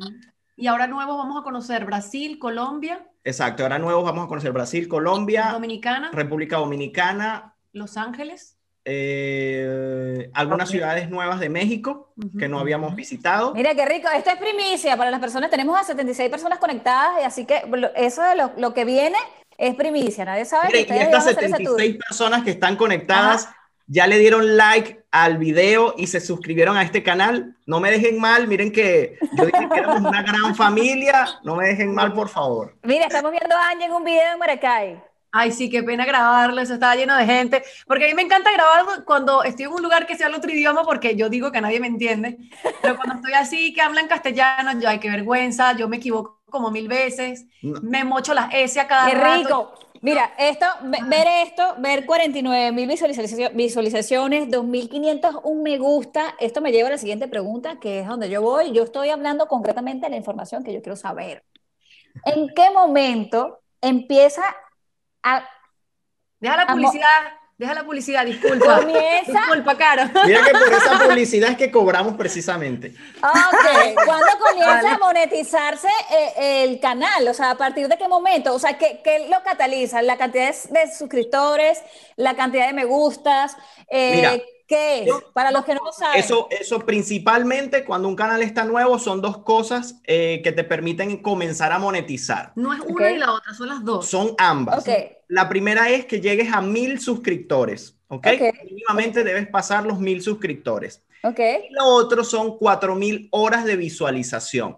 [0.55, 4.87] Y ahora nuevos vamos a conocer Brasil, Colombia, Exacto, ahora nuevos vamos a conocer Brasil,
[4.89, 8.52] Colombia, Dominicana, República Dominicana, Los Ángeles.
[8.85, 13.53] Eh, algunas ciudades nuevas de México que no habíamos visitado.
[13.53, 17.23] Mira qué rico, esto es primicia para las personas, tenemos a 76 personas conectadas, y
[17.23, 17.63] así que
[17.95, 19.17] eso de lo, lo que viene
[19.57, 21.79] es primicia, nadie sabe Mire, que y estas van a hacer ese tour.
[21.79, 23.49] 76 personas que están conectadas
[23.87, 27.55] ya le dieron like al video y se suscribieron a este canal.
[27.65, 31.27] No me dejen mal, miren que yo dije que éramos una gran familia.
[31.43, 32.75] No me dejen mal, por favor.
[32.83, 35.03] Mira, estamos viendo a Angie en un video en Maracay.
[35.35, 38.51] Ay, sí, qué pena grabarlo, eso estaba lleno de gente, porque a mí me encanta
[38.51, 41.79] grabar cuando estoy en un lugar que sea otro idioma, porque yo digo que nadie
[41.79, 42.37] me entiende,
[42.81, 46.69] pero cuando estoy así, que hablan castellano, yo, ay, qué vergüenza, yo me equivoco como
[46.69, 47.81] mil veces, No.
[47.81, 49.55] me mocho las S a cada ¡Qué rato.
[49.55, 49.73] rico!
[50.01, 52.87] Mira, esto, ve- ver esto, ver 49 mil
[53.55, 58.29] visualizaciones, 2.500, un me gusta, esto me lleva a la siguiente pregunta, que es donde
[58.29, 58.73] yo voy.
[58.73, 61.45] Yo estoy hablando concretamente de la información que yo quiero saber.
[62.23, 64.43] ¿En qué momento empieza
[65.23, 65.49] a...
[66.39, 67.07] Deja la publicidad,
[67.57, 68.81] deja la publicidad, disculpa.
[68.81, 70.03] Comienza- Disculpa, Caro.
[70.25, 72.93] Mira que por esa publicidad es que cobramos precisamente.
[73.21, 77.25] Ok, ¿cuándo comienza a monetizarse eh, el canal?
[77.29, 78.53] O sea, ¿a partir de qué momento?
[78.53, 80.01] O sea, ¿qué, qué lo cataliza?
[80.01, 81.81] ¿La cantidad de, de suscriptores?
[82.17, 83.55] ¿La cantidad de me gustas?
[83.87, 84.33] Eh, Mira,
[84.67, 85.09] ¿Qué es?
[85.33, 86.19] Para los que no lo saben.
[86.19, 91.17] Eso, eso principalmente cuando un canal está nuevo son dos cosas eh, que te permiten
[91.21, 92.53] comenzar a monetizar.
[92.55, 93.11] No es una Ok.
[93.13, 94.05] y la otra, son las dos.
[94.07, 94.87] Son ambas.
[94.87, 94.93] Ok.
[95.27, 97.97] La primera es que llegues a mil suscriptores.
[98.07, 98.27] ¿ok?
[98.27, 98.63] Ok.
[98.65, 101.03] Mínimamente debes pasar los mil suscriptores.
[101.23, 101.39] Ok.
[101.69, 104.75] Y lo otro son cuatro mil horas de visualización.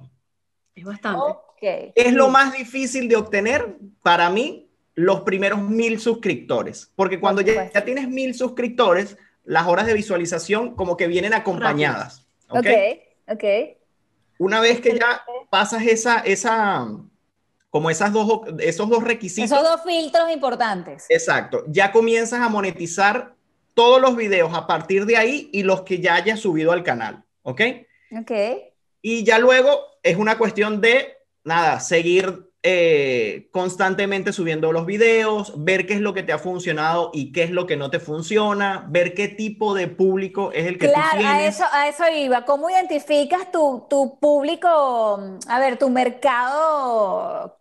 [0.75, 1.19] Es bastante.
[1.19, 1.93] Ok.
[1.95, 6.91] Es lo más difícil de obtener para mí los primeros mil suscriptores.
[6.95, 12.25] Porque cuando ya, ya tienes mil suscriptores, las horas de visualización como que vienen acompañadas.
[12.49, 12.59] ¿ok?
[12.59, 12.67] Ok.
[13.27, 13.43] Ok.
[14.37, 16.87] Una vez que ya pasas esa, esa,
[17.69, 19.51] como esas dos, esos dos requisitos.
[19.51, 21.05] Esos dos filtros importantes.
[21.09, 21.63] Exacto.
[21.67, 23.33] Ya comienzas a monetizar
[23.73, 27.23] todos los videos a partir de ahí y los que ya hayas subido al canal.
[27.43, 27.61] ¿Ok?
[28.19, 28.31] Ok.
[29.01, 35.87] Y ya luego es una cuestión de, nada, seguir eh, constantemente subiendo los videos, ver
[35.87, 38.85] qué es lo que te ha funcionado y qué es lo que no te funciona,
[38.89, 41.27] ver qué tipo de público es el que Claro, tú tienes.
[41.27, 42.45] a eso, a eso iba.
[42.45, 44.67] ¿Cómo identificas tu, tu público,
[45.47, 47.59] a ver, tu mercado,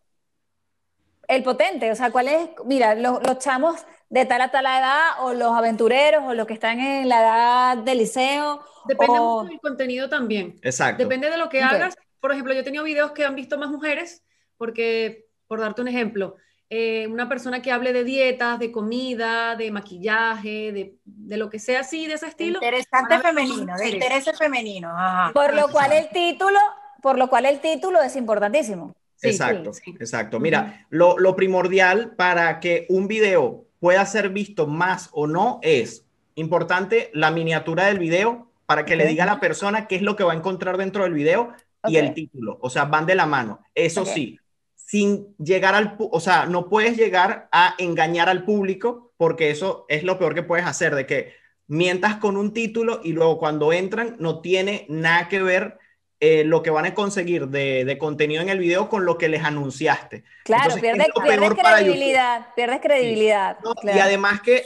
[1.29, 1.91] el potente?
[1.91, 2.51] O sea, ¿cuál es?
[2.67, 6.55] Mira, los, los chamos de tal a tal edad, o los aventureros, o los que
[6.55, 8.61] están en la edad del liceo.
[8.85, 10.59] Depende o- mucho del contenido también.
[10.63, 11.03] Exacto.
[11.05, 11.95] Depende de lo que hagas.
[12.21, 14.24] Por ejemplo, yo he tenido videos que han visto más mujeres,
[14.65, 16.37] porque, por darte un ejemplo,
[16.71, 21.59] eh, una persona que hable de dietas, de comida, de maquillaje, de, de lo que
[21.59, 22.61] sea así, de ese estilo.
[22.63, 24.89] Interesante femenino, de interés femenino.
[24.89, 25.33] Ajá.
[25.35, 26.59] Por lo cual el título,
[27.03, 28.95] por lo cual el título es importantísimo.
[29.17, 29.91] Sí, exacto, sí, sí.
[30.01, 30.41] exacto.
[30.41, 36.07] Mira, lo, lo primordial para que un video pueda ser visto más o no es
[36.37, 40.17] importante la miniatura del video para que le diga a la persona qué es lo
[40.17, 41.53] que va a encontrar dentro del video
[41.87, 42.59] y el título.
[42.63, 43.61] O sea, van de la mano.
[43.75, 44.39] Eso sí,
[44.95, 50.05] sin llegar al, o sea, no puedes llegar a engañar al público porque eso es
[50.05, 51.35] lo peor que puedes hacer, de que
[51.67, 55.79] mientas con un título y luego cuando entran no tiene nada que ver
[56.21, 59.29] eh, lo que van a conseguir de, de contenido en el video con lo que
[59.29, 60.23] les anunciaste.
[60.45, 63.59] Claro, pierdes, credibilidad, pierdes credibilidad.
[63.65, 63.75] ¿no?
[63.75, 63.99] claro.
[63.99, 64.63] Y además que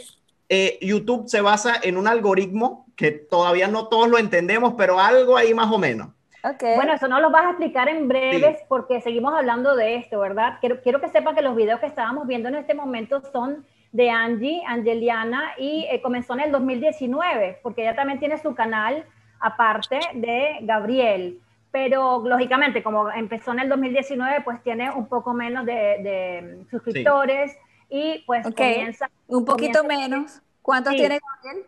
[0.50, 5.38] eh, YouTube se basa en un algoritmo que todavía no todos lo entendemos, pero algo
[5.38, 6.08] ahí más o menos.
[6.44, 6.62] Ok.
[6.76, 10.58] Bueno, eso no lo vas a explicar en breves porque seguimos hablando de esto, ¿verdad?
[10.60, 14.10] Quiero, quiero que sepan que los videos que estábamos viendo en este momento son de
[14.10, 19.04] Angie, Angeliana, y eh, comenzó en el 2019, porque ella también tiene su canal
[19.40, 21.40] aparte de Gabriel.
[21.70, 27.56] Pero lógicamente, como empezó en el 2019, pues tiene un poco menos de, de suscriptores
[27.90, 28.56] y pues Ok.
[28.56, 30.42] comienza un poquito comienza- menos.
[30.62, 30.98] ¿Cuántos Sí.
[30.98, 31.66] tiene Gabriel?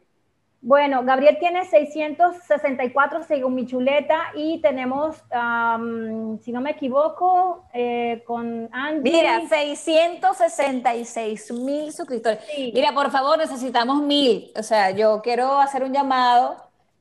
[0.63, 8.23] Bueno, Gabriel tiene 664 según mi chuleta y tenemos, am, si no me equivoco, eh,
[8.27, 9.11] con Angie.
[9.11, 12.41] Mira, 666 mil suscriptores.
[12.55, 12.73] Sí.
[12.75, 14.53] Mira, por favor, necesitamos mil.
[14.55, 16.57] O sea, yo quiero hacer un llamado.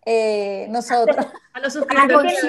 [0.05, 1.25] eh, nosotros.
[1.51, 2.39] A los suscriptores.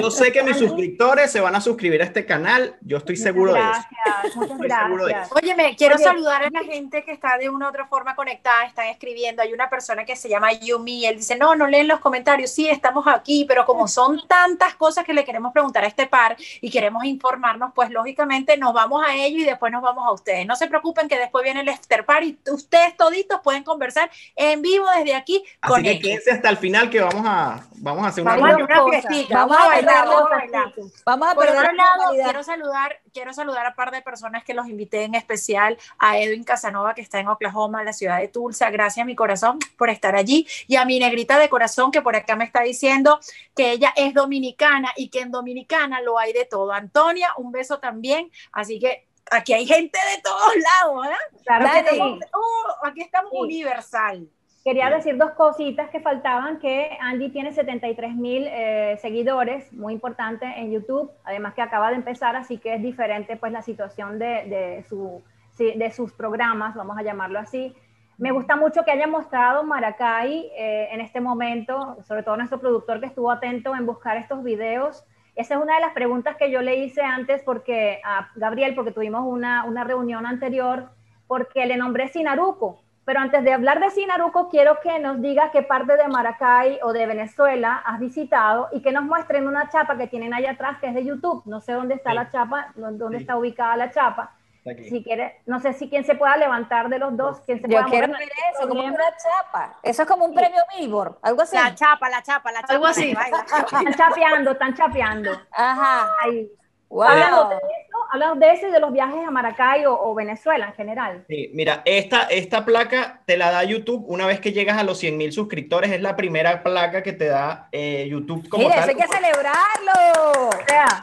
[0.00, 3.52] Yo sé que mis suscriptores se van a suscribir a este canal, yo estoy seguro
[3.52, 3.68] de eso.
[3.70, 5.42] Gracias, muchas Estoy seguro de gracias.
[5.42, 6.04] Óyeme, quiero Oye.
[6.04, 9.42] saludar a la gente que está de una u otra forma conectada, están escribiendo.
[9.42, 12.68] Hay una persona que se llama Yumi, él dice, no, no leen los comentarios, sí,
[12.70, 16.70] estamos aquí, pero como son tantas cosas que le queremos preguntar a este par y
[16.70, 20.46] queremos informarnos, pues lógicamente nos vamos a ello y después nos vamos a ustedes.
[20.46, 24.86] No se preocupen que después viene el after party, ustedes toditos pueden conversar en vivo
[24.96, 26.02] desde aquí Así con que ellos.
[26.02, 29.34] quédense hasta el final que vamos a, vamos a hacer una Vamos a una fiestica,
[29.34, 30.72] Vamos vamos a bailar, vamos a bailar.
[31.04, 34.54] Vamos a Por otro la lado, quiero saludar, quiero saludar a par de personas que
[34.54, 38.70] los invité en especial a Edwin Casanova, que está en Oklahoma, la ciudad de Tulsa.
[38.70, 40.46] Gracias, mi corazón, por estar allí.
[40.66, 43.20] Y a mi negrita de corazón, que por acá me está diciendo
[43.54, 46.72] que ella es dominicana y que en Dominicana lo hay de todo.
[46.72, 48.30] Antonia, un beso también.
[48.52, 51.38] Así que aquí hay gente de todos lados, ¿eh?
[51.44, 51.90] Claro que Dale.
[51.90, 52.00] sí.
[52.00, 53.38] Uh, aquí estamos Sí.
[53.38, 54.28] universal.
[54.64, 60.46] Quería decir dos cositas que faltaban, que Angie tiene 73 mil eh, seguidores, muy importante
[60.46, 64.44] en YouTube, además que acaba de empezar, así que es diferente pues la situación de,
[64.46, 65.20] de, su,
[65.58, 67.74] de sus programas, vamos a llamarlo así.
[68.18, 73.00] Me gusta mucho que haya mostrado Maracay eh, en este momento, sobre todo nuestro productor
[73.00, 75.04] que estuvo atento en buscar estos videos.
[75.34, 78.92] Esa es una de las preguntas que yo le hice antes porque a Gabriel, porque
[78.92, 80.90] tuvimos una, una reunión anterior,
[81.26, 82.80] porque le nombré Sinaruco.
[83.04, 86.92] Pero antes de hablar de Sinaruco, quiero que nos diga qué parte de Maracay o
[86.92, 90.86] de Venezuela has visitado y que nos muestren una chapa que tienen allá atrás, que
[90.86, 91.42] es de YouTube.
[91.46, 92.16] No sé dónde está Sí.
[92.16, 93.22] la chapa, dó- dónde Sí.
[93.22, 94.30] está ubicada la chapa.
[94.64, 94.84] Aquí.
[94.88, 97.78] Si quiere, no sé si quién se pueda levantar de los dos, quién se Yo
[97.78, 99.74] pueda quiero mover, ver eso, como una chapa.
[99.82, 101.56] Eso es como un premio Billboard, algo así.
[101.56, 102.72] La chapa, la chapa, la chapa.
[102.74, 103.10] Algo así.
[103.10, 105.32] Están chapeando, están chapeando.
[105.50, 106.12] Ajá.
[106.22, 106.48] Ahí.
[106.92, 107.08] Wow.
[107.08, 110.74] Hablando de eso, de eso y de los viajes a Maracay o, o Venezuela en
[110.74, 111.24] general.
[111.26, 114.98] Sí, mira, esta, esta placa te la da YouTube una vez que llegas a los
[114.98, 115.90] 100 mil suscriptores.
[115.90, 118.90] Es la primera placa que te da eh, YouTube como Mira, tal.
[118.90, 120.48] eso hay que celebrarlo.
[120.48, 121.02] O sea.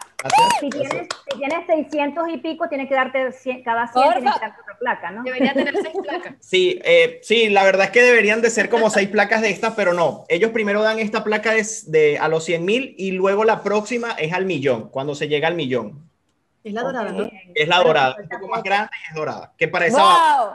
[0.59, 4.20] Si tienes, si tienes 600 y pico, tiene que darte 100, cada 100 Porfa.
[4.20, 5.24] tiene que darte otra placa, ¿no?
[5.24, 6.34] Debería tener seis placas.
[6.41, 9.74] Sí, eh, sí, la verdad es que deberían de ser como seis placas de estas,
[9.76, 10.26] pero no.
[10.30, 14.11] Ellos primero dan esta placa de, de- a los 100 mil y luego la próxima
[14.13, 16.09] es al millón, cuando se llega al millón.
[16.63, 17.30] Es la dorada, ¿no?
[17.55, 19.53] Es la dorada, les un poco más grande y es dorada.
[19.57, 20.51] Que para esa Wow.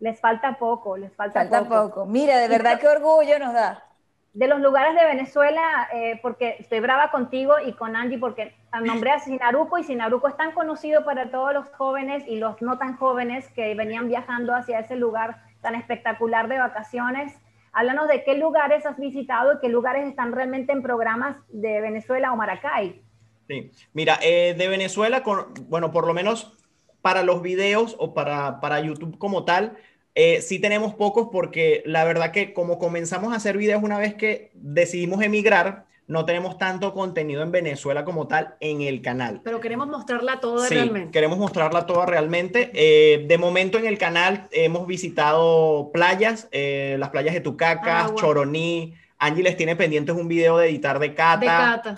[0.00, 1.88] Les falta poco, les falta, Falta poco.
[1.90, 2.06] poco.
[2.06, 3.84] Mira, de verdad qué orgullo nos da.
[4.32, 9.10] De los lugares de Venezuela, eh, porque estoy brava contigo y con Angie, porque nombré
[9.10, 12.96] a Sinaruco y Sinaruco es tan conocido para todos los jóvenes y los no tan
[12.96, 17.34] jóvenes que venían viajando hacia ese lugar tan espectacular de vacaciones.
[17.72, 22.32] Háblanos de qué lugares has visitado y qué lugares están realmente en programas de Venezuela
[22.32, 23.02] o Maracay.
[23.48, 23.70] Sí.
[23.92, 26.58] Mira, eh, de Venezuela, con, bueno, por lo menos
[27.02, 29.76] para los videos o para, para YouTube como tal,
[30.14, 34.14] eh, sí tenemos pocos porque la verdad que como comenzamos a hacer videos una vez
[34.14, 39.40] que decidimos emigrar, no tenemos tanto contenido en Venezuela como tal en el canal.
[39.44, 41.10] Pero queremos mostrarla toda Sí, realmente.
[41.12, 42.70] queremos mostrarla toda realmente.
[42.74, 48.20] Eh, de momento en el canal hemos visitado playas, eh, las playas de Tucacas, Agua.
[48.20, 48.94] Choroní.
[49.18, 51.38] Angie les tiene pendientes un video de editar de Cata.
[51.40, 51.90] De Cata.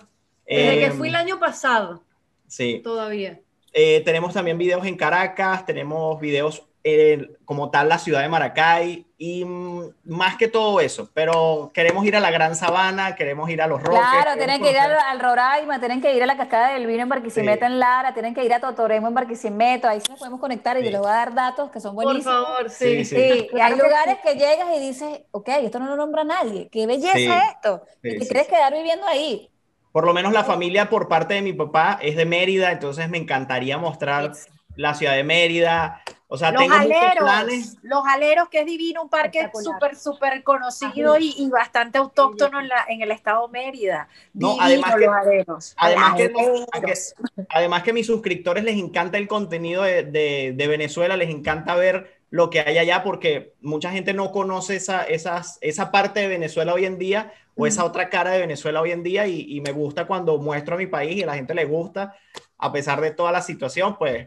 [0.46, 2.04] Desde Eh, que fui el año pasado,
[2.46, 2.80] Sí.
[2.84, 3.40] todavía.
[3.72, 9.06] Eh, tenemos también videos en Caracas, tenemos videos eh, como tal la ciudad de Maracay
[9.16, 13.62] y mm, más que todo eso, pero queremos ir a la Gran Sabana, queremos ir
[13.62, 13.98] a los Roques.
[14.00, 17.08] Claro, tienen que ir al, Roraima, tienen que ir a la cascada del vino en
[17.08, 17.72] Barquisimeto Sí.
[17.72, 20.80] en Lara, tienen que ir a Totoremo en Barquisimeto, ahí sí nos podemos conectar y
[20.80, 20.84] Sí.
[20.86, 22.44] yo les voy a dar datos que son Por buenísimos.
[22.46, 23.04] favor, Sí, sí.
[23.06, 23.16] sí.
[23.16, 26.86] Sí, y hay lugares que llegas y dices, ok, esto no lo nombra nadie, qué
[26.86, 27.30] belleza Sí.
[27.54, 28.52] esto, y te sí, quieres sí.
[28.52, 29.48] quedar viviendo ahí.
[29.90, 33.16] Por lo menos la familia por parte de mi papá es de Mérida, entonces me
[33.16, 34.32] encantaría mostrar
[34.76, 36.02] la ciudad de Mérida.
[36.26, 37.76] O sea, Los tengo aleros, planes.
[37.82, 42.68] los aleros, que es divino, un parque súper, súper conocido y, y bastante autóctono en,
[42.68, 44.08] la, en el estado Mérida.
[44.32, 45.74] No, Divino además que- los aleros.
[45.76, 47.14] Además que, Aleros.
[47.36, 51.74] que- además que mis suscriptores les encanta el contenido de, de- de Venezuela, les encanta
[51.74, 56.28] ver lo que hay allá porque mucha gente no conoce esa, esas, esa parte de
[56.28, 59.60] Venezuela hoy en día o esa otra cara de Venezuela hoy en día y, y
[59.60, 62.16] me gusta cuando muestro a mi país y a la gente le gusta,
[62.58, 64.26] a pesar de toda la situación, pues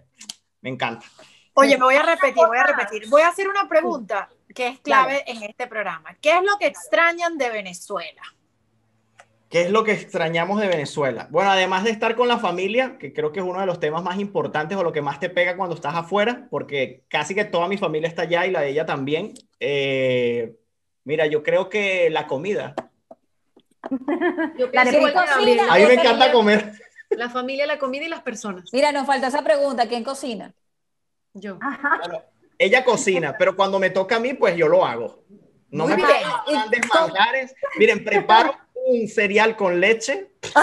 [0.61, 1.05] me encanta.
[1.59, 3.09] Oye, me voy a repetir, voy a repetir.
[3.09, 6.15] Voy a hacer una pregunta que es clave en este programa.
[6.21, 8.21] ¿Qué es lo que extrañan de Venezuela?
[9.49, 11.27] ¿Qué es lo que extrañamos de Venezuela?
[11.31, 14.03] Bueno, además de estar con la familia, que creo que es uno de los temas
[14.03, 17.67] más importantes o lo que más te pega cuando estás afuera, porque casi que toda
[17.67, 19.33] mi familia está allá y la de ella también.
[19.59, 20.57] Eh,
[21.05, 22.75] mira, yo creo que la comida.
[24.59, 25.73] Yo La que cocina.
[25.73, 26.73] A mí me encanta comer.
[27.09, 28.71] La familia, la comida y las personas.
[28.71, 30.53] Mira, nos falta esa pregunta, ¿quién cocina?
[31.39, 31.55] Yo.
[31.57, 32.21] Bueno,
[32.57, 35.19] ella cocina, pero cuando me toca a mí, pues yo lo hago.
[35.69, 36.09] No Muy me bien.
[36.47, 37.55] grandes manjares.
[37.77, 38.55] Miren, preparo
[38.87, 40.31] un cereal con leche.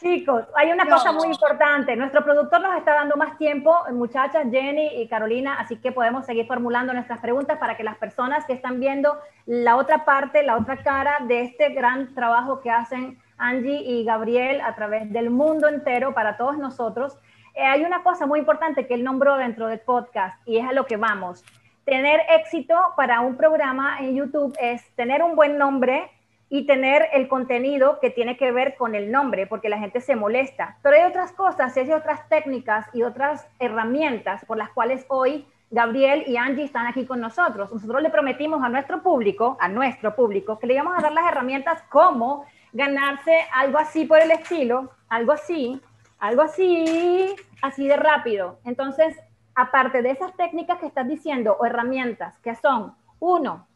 [0.00, 0.96] Chicos, hay una No.
[0.96, 1.94] cosa muy importante.
[1.94, 6.46] Nuestro productor nos está dando más tiempo, muchachas, Jenny y Carolina, así que podemos seguir
[6.48, 10.82] formulando nuestras preguntas para que las personas que están viendo la otra parte, la otra
[10.82, 16.12] cara de este gran trabajo que hacen Angie y Gabriel a través del mundo entero
[16.12, 17.16] para todos nosotros.
[17.54, 20.72] Eh, hay una cosa muy importante que él nombró dentro del podcast y es a
[20.72, 21.44] lo que vamos.
[21.84, 26.10] Tener éxito para un programa en YouTube es tener un buen nombre,
[26.54, 30.16] y tener el contenido que tiene que ver con el nombre, porque la gente se
[30.16, 30.76] molesta.
[30.82, 36.24] Pero hay otras cosas, hay otras técnicas y otras herramientas por las cuales hoy Gabriel
[36.26, 37.72] y Angie están aquí con nosotros.
[37.72, 41.26] Nosotros le prometimos a nuestro público, a nuestro público, que le íbamos a dar las
[41.26, 42.44] herramientas cómo
[42.74, 45.80] ganarse algo así por el estilo, algo así,
[46.22, 48.60] algo así, así de rápido.
[48.64, 49.18] Entonces,
[49.56, 53.66] aparte de esas técnicas que estás diciendo o herramientas que son, uno,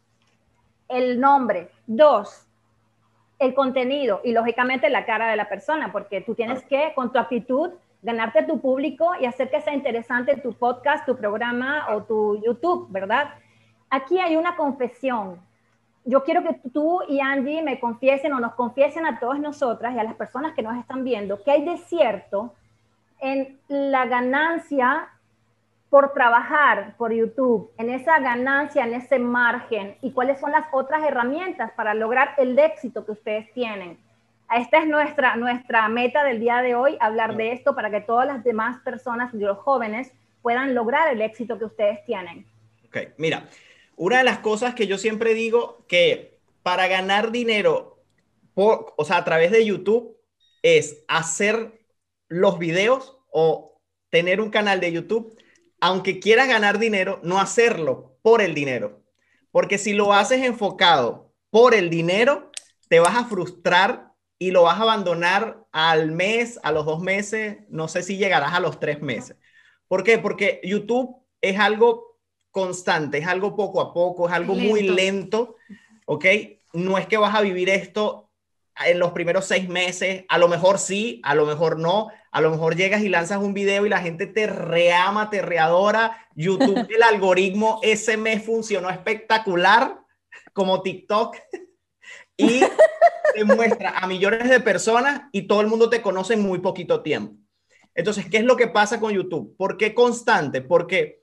[0.87, 2.47] el nombre, dos,
[3.37, 7.19] el contenido y lógicamente la cara de la persona, porque tú tienes que, con tu
[7.19, 7.71] actitud,
[8.01, 12.87] ganarte tu público y hacer que sea interesante tu podcast, tu programa o tu YouTube,
[12.89, 13.33] ¿verdad?
[13.89, 15.37] Aquí hay una confesión.
[16.09, 19.99] Yo quiero que tú y Angie me confiesen o nos confiesen a todas nosotras y
[19.99, 22.55] a las personas que nos están viendo que hay de cierto
[23.19, 25.09] en la ganancia
[25.89, 31.03] por trabajar por YouTube, en esa ganancia, en ese margen y cuáles son las otras
[31.03, 33.97] herramientas para lograr el éxito que ustedes tienen.
[34.49, 38.25] Esta es nuestra, nuestra meta del día de hoy, hablar de esto para que todas
[38.25, 42.45] las demás personas los jóvenes puedan lograr el éxito que ustedes tienen.
[42.85, 43.43] Ok, mira,
[43.97, 48.01] una de las cosas que yo siempre digo que para ganar dinero,
[48.53, 50.17] por, o sea, a través de YouTube,
[50.61, 51.81] es hacer
[52.29, 55.37] los videos o tener un canal de YouTube
[55.79, 59.03] aunque quieras ganar dinero, no hacerlo por el dinero.
[59.51, 62.51] Porque si lo haces enfocado por el dinero,
[62.89, 67.57] te vas a frustrar y lo vas a abandonar al mes, a los dos meses,
[67.69, 69.37] no sé si llegarás a los tres meses.
[69.87, 70.17] ¿Por qué?
[70.17, 72.06] Porque YouTube es algo
[72.57, 74.67] constante, es algo poco a poco, es algo lento.
[74.67, 75.55] muy lento,
[76.07, 76.25] ¿ok?
[76.73, 78.31] No es que vas a vivir esto
[78.83, 82.49] en los primeros seis meses, a lo mejor sí, a lo mejor no, a lo
[82.49, 87.03] mejor llegas y lanzas un video y la gente te reama, te readora, YouTube, el
[87.03, 89.99] algoritmo ese mes funcionó espectacular,
[90.51, 91.37] como TikTok,
[92.37, 92.61] y
[93.35, 97.03] te muestra a millones de personas y todo el mundo te conoce en muy poquito
[97.03, 97.35] tiempo.
[97.93, 99.55] Entonces, ¿qué es lo que pasa con YouTube?
[99.55, 100.63] ¿Por qué constante?
[100.63, 101.21] Porque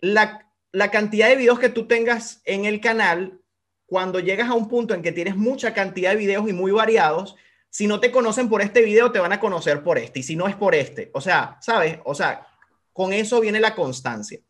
[0.00, 0.43] la,
[0.74, 3.40] la cantidad de videos que tú tengas en el canal
[3.86, 7.36] cuando llegas a un punto en que tienes mucha cantidad de videos y muy variados,
[7.70, 10.34] si no te conocen por este video, te van a conocer por este, y si
[10.34, 11.12] no es por este.
[11.14, 12.00] O sea, ¿sabes?
[12.04, 12.44] O sea,
[12.92, 14.40] con eso viene la constancia.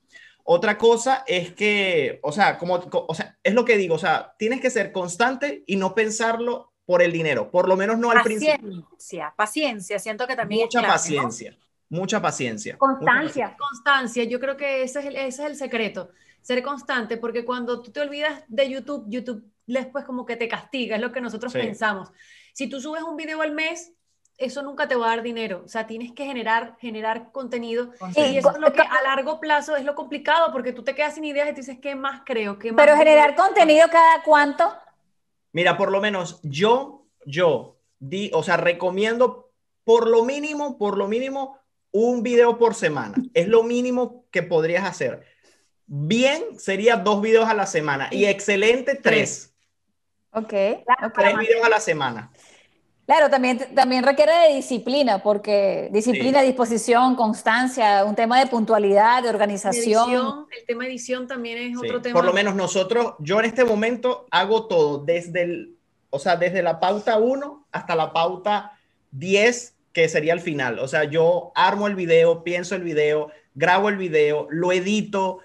[0.45, 4.35] Otra cosa es que, o sea, como, o sea, es lo que digo, o sea,
[4.39, 8.23] tienes que ser constante y no pensarlo por el dinero, por lo menos no al
[8.23, 9.35] Paciencia, principio.
[9.37, 11.57] paciencia, siento que también Mucha es clave, ¿no?
[11.95, 12.79] Paciencia, mucha paciencia.
[12.79, 13.57] Constancia.
[13.59, 16.11] Constancia, yo creo que ese es, el, ese es el secreto,
[16.43, 20.97] ser constante, porque cuando tú te olvidas de YouTube, YouTube después como que te castiga,
[20.97, 21.59] es lo que nosotros Sí.
[21.59, 22.11] pensamos.
[22.53, 23.93] Si tú subes un video al mes,
[24.37, 28.37] eso nunca te va a dar dinero, o sea, tienes que generar, generar contenido, y
[28.37, 31.25] eso es lo que a largo plazo es lo complicado, porque tú te quedas sin
[31.25, 32.59] ideas y tú dices, ¿qué más creo?
[32.59, 33.45] ¿Qué más Pero generar digo?".
[33.45, 34.75] contenido cada cuánto.
[35.53, 39.53] Mira, por lo menos yo, yo, di, o sea, recomiendo
[39.85, 41.59] por lo mínimo, por lo mínimo,
[41.95, 43.15] un video por semana.
[43.35, 45.25] Es lo mínimo que podrías hacer.
[45.87, 49.55] Bien sería dos videos a la semana y excelente tres.
[50.33, 50.49] Ok.
[50.49, 52.33] Tres videos a la semana.
[53.07, 59.29] Claro, también, también requiere de disciplina, porque disciplina, disposición, constancia, un tema de puntualidad, de
[59.29, 60.11] organización.
[60.11, 62.15] Edición, el tema edición también es Sí, otro tema.
[62.15, 65.77] Por lo menos nosotros, yo en este momento hago todo, desde el,
[66.11, 68.73] o sea, desde la pauta 1 hasta la pauta
[69.13, 70.79] 10, que sería el final.
[70.81, 75.39] O sea, yo armo el video, pienso el video, grabo el video, lo edito,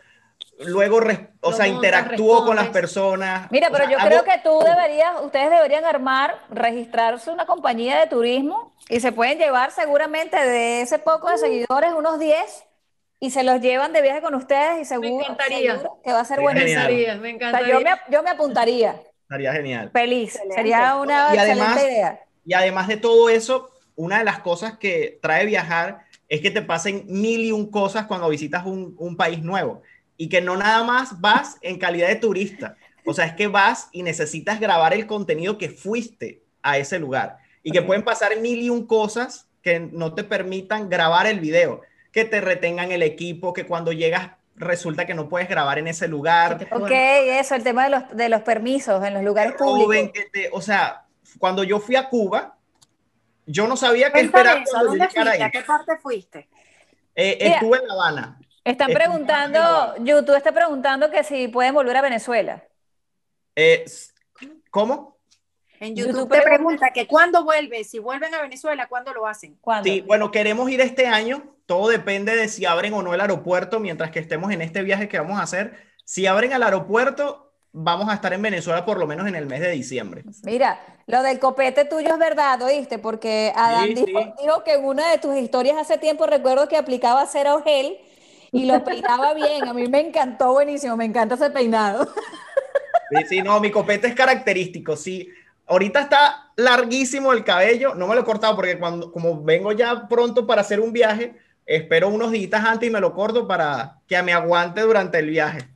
[0.60, 1.00] luego,
[1.41, 3.50] o sea, interactúo con las personas.
[3.52, 7.45] Mira, O pero sea, yo hago- creo que tú deberías, ustedes deberían armar, registrarse una
[7.45, 12.66] compañía de turismo y se pueden llevar seguramente de ese poco de seguidores unos 10
[13.20, 15.74] y se los llevan de viaje con ustedes y seguro, encantaría.
[15.78, 16.60] seguro que va a ser bueno.
[16.60, 17.74] me encantaría, me O sea, encantaría.
[17.74, 19.91] yo me, yo me apuntaría, Estaría genial.
[19.93, 20.56] feliz, Excelente.
[20.56, 22.20] sería una Y además- excelente idea.
[22.45, 23.70] Y además de todo eso,
[24.00, 28.06] una de las cosas que trae viajar es que te pasen mil y un cosas
[28.06, 29.82] cuando visitas un, un país nuevo.
[30.16, 32.78] Y que no nada más vas en calidad de turista.
[33.06, 37.39] O sea, es que vas y necesitas grabar el contenido que fuiste a ese lugar.
[37.62, 41.82] Y que pueden pasar mil y un cosas que no te permitan grabar el video.
[42.14, 46.08] Que te retengan el equipo, que cuando llegas resulta que no puedes grabar en ese
[46.08, 46.68] lugar.
[46.72, 49.86] Ok, eso, el tema de los, de los permisos en los lugares públicos.
[49.86, 51.06] Joven, que te- o sea,
[51.38, 52.56] cuando yo fui a Cuba,
[53.52, 55.43] yo no sabía qué Cuéntame esperar eso, ¿a cuando yo dónde fuiste?
[55.43, 56.50] ¿A qué parte fuiste?
[57.16, 58.39] Eh, estuve en La Habana.
[58.64, 62.64] Están preguntando, YouTube está preguntando que si pueden volver a Venezuela.
[63.56, 63.86] Eh,
[64.70, 65.18] ¿Cómo?
[65.80, 69.26] En YouTube YouTube, te pregunta- pregunta que cuándo vuelve, si vuelven a Venezuela, ¿cuándo lo
[69.26, 69.58] hacen?
[69.62, 69.89] ¿Cuándo?
[69.89, 71.56] Sí, bueno, queremos ir este año.
[71.66, 75.08] Todo depende de si abren o no el aeropuerto mientras que estemos en este viaje
[75.08, 75.78] que vamos a hacer.
[76.04, 79.61] Si abren el aeropuerto, vamos a estar en Venezuela por lo menos en el mes
[79.61, 80.26] de diciembre.
[80.43, 82.99] Mira, lo del copete tuyo es verdad, ¿oíste?
[82.99, 84.34] Porque Adán Sí, dijo, sí.
[84.41, 87.97] dijo que en una de tus historias hace tiempo recuerdo que aplicaba cera gel
[88.51, 89.67] y lo peinaba bien.
[89.67, 92.07] A mí me encantó, buenísimo, me encanta ese peinado.
[93.09, 94.95] Sí, sí, no, mi copete es característico.
[94.95, 95.30] Sí,
[95.65, 97.95] ahorita está larguísimo el cabello.
[97.95, 101.36] No me lo he cortado porque cuando, como vengo ya pronto para hacer un viaje,
[101.65, 105.70] espero unos días antes y me lo corto para que me aguante durante el viaje.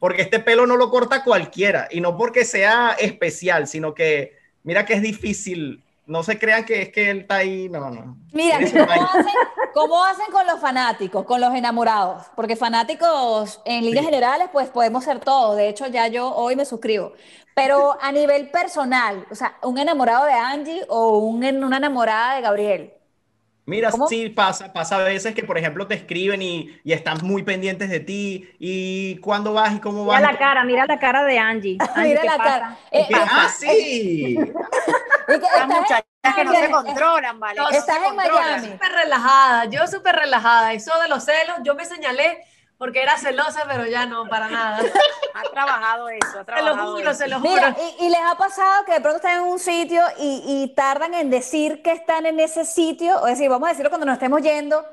[0.00, 4.84] Porque este pelo no lo corta cualquiera y no porque sea especial, sino que mira
[4.84, 5.84] que es difícil.
[6.06, 8.16] No se crean que es que él está ahí, no, no.
[8.32, 9.32] Mira, ¿cómo hacen,
[9.72, 12.24] cómo hacen con los fanáticos, con los enamorados?
[12.34, 14.10] Porque fanáticos en líneas Sí.
[14.10, 15.56] generales, pues podemos ser todos.
[15.56, 17.12] De hecho, ya yo hoy me suscribo.
[17.54, 22.40] Pero a nivel personal, o sea, un enamorado de Angie o un, una enamorada de
[22.40, 22.94] Gabriel.
[23.70, 24.08] Mira, ¿Cómo?
[24.08, 27.88] sí pasa, pasa a veces que, por ejemplo, te escriben y, y están muy pendientes
[27.88, 30.22] de ti y cuándo vas y cómo Mira vas.
[30.32, 31.78] la cara, mira la cara de Angie.
[31.94, 32.50] Angie, Mira ¿qué la pasa?
[32.50, 32.78] cara.
[32.90, 34.36] Eh, Que- ah, sí.
[35.26, 36.04] que Las estás en- muchachas
[36.34, 37.58] que no se controlan, ¿vale?
[37.60, 38.44] No, estás se en controlan.
[38.60, 38.68] Miami.
[38.72, 40.72] súper relajada, yo súper relajada.
[40.74, 42.44] Eso de los celos, yo me señalé
[42.80, 44.80] porque era celosa, pero ya no, para nada.
[45.32, 47.14] Ha trabajado eso, ha Se lo juro, eso.
[47.14, 47.50] se lo juro.
[47.52, 50.74] Mira, y, y les ha pasado que de pronto están en un sitio y, y
[50.74, 54.14] tardan en decir que están en ese sitio, o decir, vamos a decirlo cuando nos
[54.14, 54.84] estemos yendo,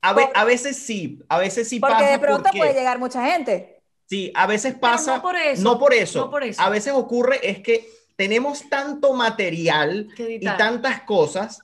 [0.00, 2.06] A, ve- a veces sí, a veces sí porque pasa.
[2.10, 3.82] de pronto porque- puede llegar mucha gente.
[4.08, 5.16] Sí, a veces pasa.
[5.16, 6.18] no por eso, No por eso.
[6.20, 6.62] no por eso.
[6.62, 11.60] A veces ocurre es que tenemos tanto material y tantas cosas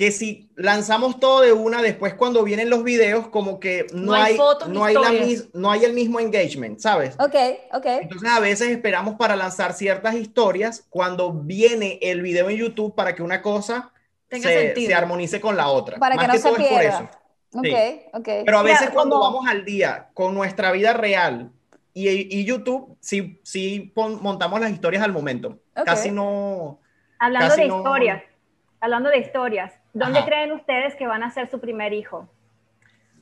[0.00, 4.14] que si lanzamos todo de una, después cuando vienen los videos, como que no, No
[4.14, 7.16] hay hay, fotos no, hay la mis- no hay el mismo engagement, ¿sabes?
[7.20, 7.34] Ok,
[7.74, 7.84] ok.
[7.84, 13.14] Entonces a veces esperamos para lanzar ciertas historias cuando viene el video en YouTube para
[13.14, 13.92] que una cosa
[14.28, 14.88] Tenga se, sentido.
[14.88, 15.98] se armonice con la otra.
[15.98, 16.96] Para Más que no se todo es por pierda.
[16.96, 17.58] eso.
[17.58, 18.00] Ok, Sí.
[18.14, 18.28] ok.
[18.46, 21.50] Pero a veces cuando como- vamos al día con nuestra vida real
[21.92, 25.58] y, y YouTube, sí, sí pon- montamos las historias al momento.
[25.76, 25.84] Ok.
[25.84, 26.80] Casi no...
[27.18, 28.22] Hablando Casi de no- historias,
[28.80, 30.28] hablando de historias, ¿dónde Ajá.
[30.28, 32.28] creen ustedes que van a ser su primer hijo?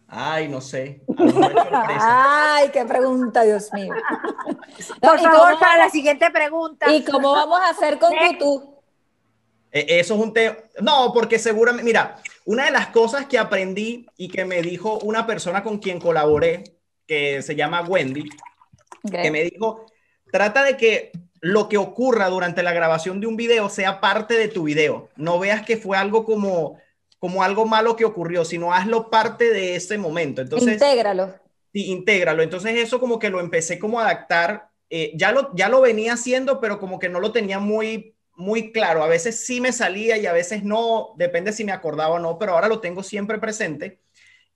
[0.06, 1.02] Ay, no sé.
[2.00, 3.92] Ay, qué pregunta, Dios mío.
[5.02, 6.92] No, Por ¿y favor, para la siguiente pregunta.
[6.92, 8.12] ¿Y cómo vamos a hacer con.
[8.32, 8.76] YouTube?
[9.72, 10.56] Eh, Eso es un tema.
[10.80, 15.26] No, porque seguramente, mira, una de las cosas que aprendí y que me dijo una
[15.26, 16.64] persona con quien colaboré,
[17.06, 18.28] que se llama Wendy,
[19.10, 19.86] que me dijo,
[20.30, 24.49] trata de que lo que ocurra durante la grabación de un video sea parte de
[24.49, 25.11] tu video.
[25.16, 26.78] No veas que fue algo como,
[27.18, 30.41] como algo malo que ocurrió, sino hazlo parte de ese momento.
[30.43, 31.34] Entonces, Intégralo.
[31.72, 32.43] Sí, intégralo.
[32.43, 34.70] Entonces eso como que lo empecé como a adaptar.
[34.91, 38.72] eh, ya, lo, ya lo venía haciendo, pero como que no lo tenía muy, muy
[38.72, 39.03] claro.
[39.05, 42.39] A veces sí me salía y a veces no, depende si me acordaba o no,
[42.39, 44.01] pero ahora lo tengo siempre presente.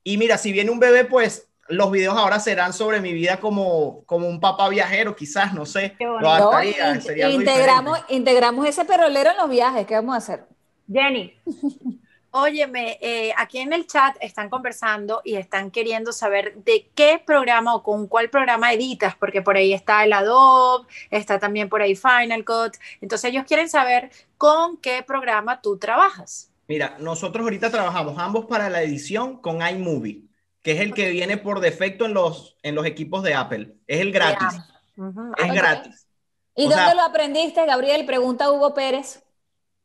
[0.03, 4.03] Y mira, si viene un bebé, pues los videos ahora serán sobre mi vida como,
[4.05, 5.95] como un papá viajero, quizás, no sé.
[5.99, 9.85] Lo adaptaría, in- sería algo integramos, integramos ese perolero en los viajes.
[9.87, 10.45] ¿Qué vamos a hacer?
[10.91, 11.33] Jenny,
[12.35, 17.75] Óyeme, eh, aquí en el chat están conversando y están queriendo saber de qué programa
[17.75, 21.95] o con cuál programa editas, porque por ahí está el Adobe, está también por ahí
[21.95, 22.73] Final Cut.
[23.01, 24.09] Entonces ellos quieren saber
[24.39, 26.49] con qué programa tú trabajas.
[26.67, 30.23] Mira, nosotros ahorita trabajamos ambos para la edición con iMovie,
[30.63, 33.75] que es el que viene por defecto en los, en los equipos de Apple.
[33.85, 34.59] Es el gratis.
[34.97, 35.31] Ujú.
[35.37, 35.55] Es Ok.
[35.55, 36.07] gratis.
[36.55, 38.05] ¿Y O dónde sea- lo aprendiste, Gabriel?
[38.05, 39.23] Pregunta Hugo Pérez.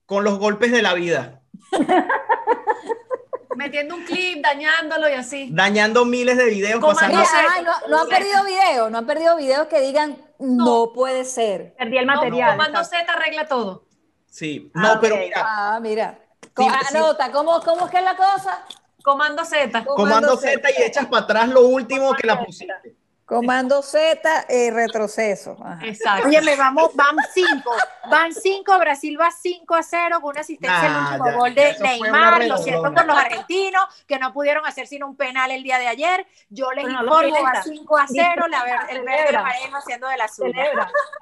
[0.07, 1.43] Con los golpes de la vida.
[3.57, 5.49] Metiendo un clip, dañándolo y así.
[5.51, 7.19] dañando miles de videos, Como pasando...
[7.19, 11.75] Ay, no, no han perdido videos, no han perdido videos que digan no, puede ser.
[11.77, 12.51] perdí el No, material.
[12.53, 12.99] comando exacto.
[13.07, 13.85] Z arregla todo.
[14.31, 16.21] Sí, no, Ah, pero mira, Ah, mira.
[16.57, 16.97] Sí, sí.
[16.97, 18.65] Anota, ¿cómo, ¿cómo es que es la cosa?
[19.09, 19.85] Comando Z.
[19.87, 22.95] comando Z y echas para atrás lo último que la pusiste.
[23.25, 25.57] Comando Z, eh, retroceso.
[25.63, 25.87] Ajá.
[25.87, 26.29] Exacto.
[26.29, 27.71] Óyeme, vamos, van cinco,
[28.11, 31.55] van cinco, Brasil va 5 a 0 con una asistencia al Nah, último ya, gol
[31.55, 32.45] de Neymar.
[32.47, 35.89] Lo siento por los argentinos que no pudieron hacer sino un penal el día de
[35.89, 36.27] ayer.
[36.51, 37.81] Yo les Pero no lo informo, va celebra.
[37.81, 40.65] 5 a 0, la el verde amarillo haciendo de la suya.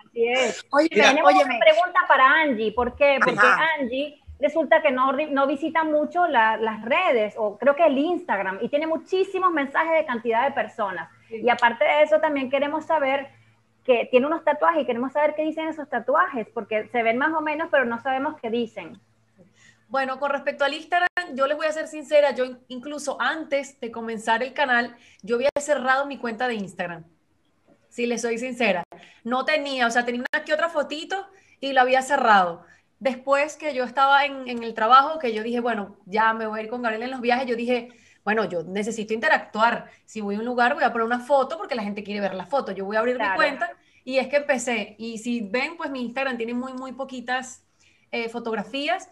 [0.08, 0.66] Así es.
[0.70, 1.56] Óyeme, Mira, Tenemos óyeme.
[1.56, 2.72] una pregunta para Angie.
[2.72, 3.18] ¿Por qué?
[3.22, 3.64] Porque Ajá.
[3.80, 8.58] Angie resulta que no, no visita mucho la- las redes o creo que el Instagram
[8.60, 11.10] y tiene muchísimos mensajes de cantidad de personas.
[11.30, 13.28] Y aparte de eso, también queremos saber
[13.84, 17.32] que tiene unos tatuajes y queremos saber qué dicen esos tatuajes, porque se ven más
[17.34, 18.98] o menos, pero no sabemos qué dicen.
[19.88, 23.78] Bueno, con respecto al Instagram, yo les voy a ser sincera, yo in- incluso antes
[23.80, 27.04] de comenzar el canal, yo había cerrado mi cuenta de Instagram.
[27.88, 28.82] Si les soy sincera.
[29.22, 31.26] No tenía, o sea, tenía una que otra fotito
[31.60, 32.64] y la había cerrado.
[32.98, 36.60] Después que yo estaba en, en el trabajo, que yo dije, bueno, ya me voy
[36.60, 37.90] a ir con Gabriel en los viajes, yo dije,
[38.24, 39.88] bueno, yo necesito interactuar.
[40.04, 42.34] Si voy a un lugar, voy a poner una foto porque la gente quiere ver
[42.34, 42.72] la foto.
[42.72, 43.36] Yo voy a abrir mi Claro.
[43.36, 43.70] cuenta
[44.04, 44.96] y es que empecé.
[44.98, 47.62] Y si ven, pues mi Instagram tiene muy, muy poquitas
[48.10, 49.08] eh, fotografías.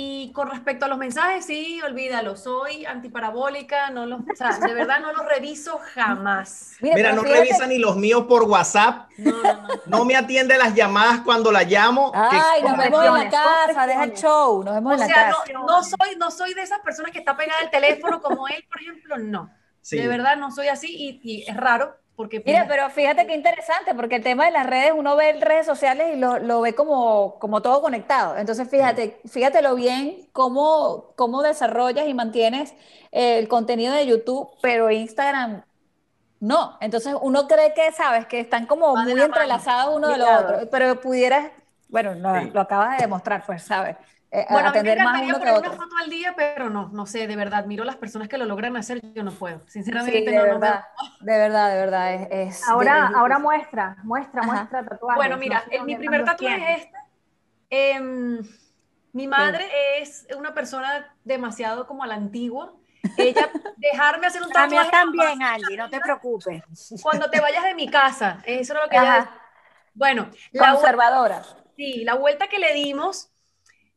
[0.00, 4.72] Y con respecto a los mensajes, sí, olvídalo, soy antiparabólica, no los, o sea, de
[4.72, 6.76] verdad no los reviso jamás.
[6.80, 9.68] Mira, Mira, no fíjate- revisa ni los míos por WhatsApp, No, no, no.
[9.86, 12.12] no me atiende las llamadas cuando la llamo.
[12.12, 15.06] que- Ay, nos vemos en la casa, deja el show, nos vemos O en la
[15.06, 15.52] sea, casa.
[15.52, 18.64] no, no soy, no soy de esas personas que está pegada al teléfono como él,
[18.70, 19.50] por ejemplo, no.
[19.80, 19.96] Sí.
[19.98, 23.94] De verdad no soy así y, y es raro porque Mira, pero fíjate qué interesante,
[23.94, 27.38] porque el tema de las redes, uno ve redes sociales y lo, lo ve como,
[27.38, 28.36] como todo conectado.
[28.36, 32.74] Entonces, fíjate, fíjatelo bien cómo, cómo desarrollas y mantienes
[33.12, 35.62] eh, el contenido de YouTube, pero Instagram
[36.40, 36.76] no.
[36.80, 40.52] Entonces, uno cree que, sabes, que están como muy la entrelazados uno de lo Ligados.
[40.54, 41.52] otro, pero pudieras,
[41.88, 42.50] bueno, no, Sí.
[42.52, 43.96] lo acabas de demostrar, pues, ¿sabes?
[44.30, 46.88] Eh, Bueno, a mí me atender más encantaría poner una foto al día, pero no,
[46.92, 49.60] no sé, de verdad, miro las personas que lo logran hacer, yo no puedo.
[49.60, 50.84] Sí, Sinceramente, de no, no verdad,
[51.20, 52.28] de verdad, de verdad, es...
[52.60, 54.52] es- Ahora, es ahora muestra, muestra, Ajá.
[54.54, 55.16] muestra tatuajes.
[55.16, 56.98] Bueno, No mira, sé el- mi primer tatuaje es este.
[57.70, 58.38] Em,
[59.12, 59.66] mi madre
[60.00, 62.74] es una persona demasiado como a la antigua.
[63.16, 66.62] Ella, dejarme hacer un A mí tatuaje también, Angie, no te preocupes.
[67.02, 68.42] cuando te vayas de mi casa.
[68.44, 69.18] Eso era lo que ella Ajá.
[69.20, 69.42] decía.
[69.94, 71.42] Bueno, la, Conservadora.
[71.76, 73.30] sí, la vuelta que le dimos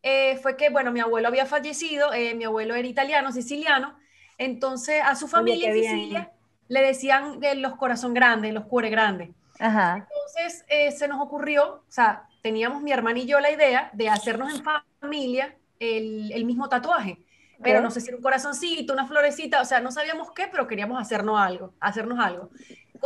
[0.03, 3.97] eh, fue que, bueno, mi abuelo había fallecido, eh, mi abuelo era italiano, siciliano,
[4.37, 5.95] entonces a su familia en bien.
[5.95, 6.31] Sicilia
[6.67, 9.29] le decían eh, los corazón grandes, los cuore grandes.
[9.59, 10.07] Ajá.
[10.09, 14.09] Entonces eh, se nos ocurrió, o sea, teníamos mi hermana y yo la idea de
[14.09, 17.19] hacernos en familia el, el mismo tatuaje.
[17.63, 20.65] Pero no sé si era un corazoncito, una florecita, o sea, no sabíamos qué, pero
[20.65, 22.49] queríamos hacernos algo, hacernos algo.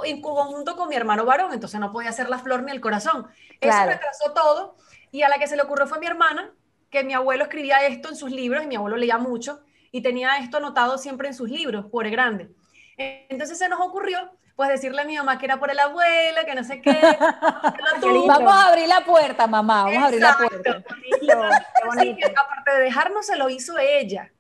[0.06, 3.28] En conjunto con mi hermano varón, entonces no podía hacer la flor ni el corazón.
[3.60, 3.92] Claro.
[3.92, 4.78] Eso retrasó todo
[5.12, 6.54] y a la que se le ocurrió fue mi hermana,
[6.96, 9.60] que mi abuelo escribía esto en sus libros y mi abuelo leía mucho
[9.92, 12.50] y tenía esto anotado siempre en sus libros, por grande.
[12.98, 14.18] Entonces se nos ocurrió
[14.56, 16.98] pues decirle a mi mamá que era por el abuelo, que no sé qué.
[18.02, 18.26] tú.
[18.26, 20.84] Vamos a abrir la puerta, mamá, vamos a abrir la puerta.
[21.92, 24.32] Así que, aparte de dejarnos, se lo hizo ella.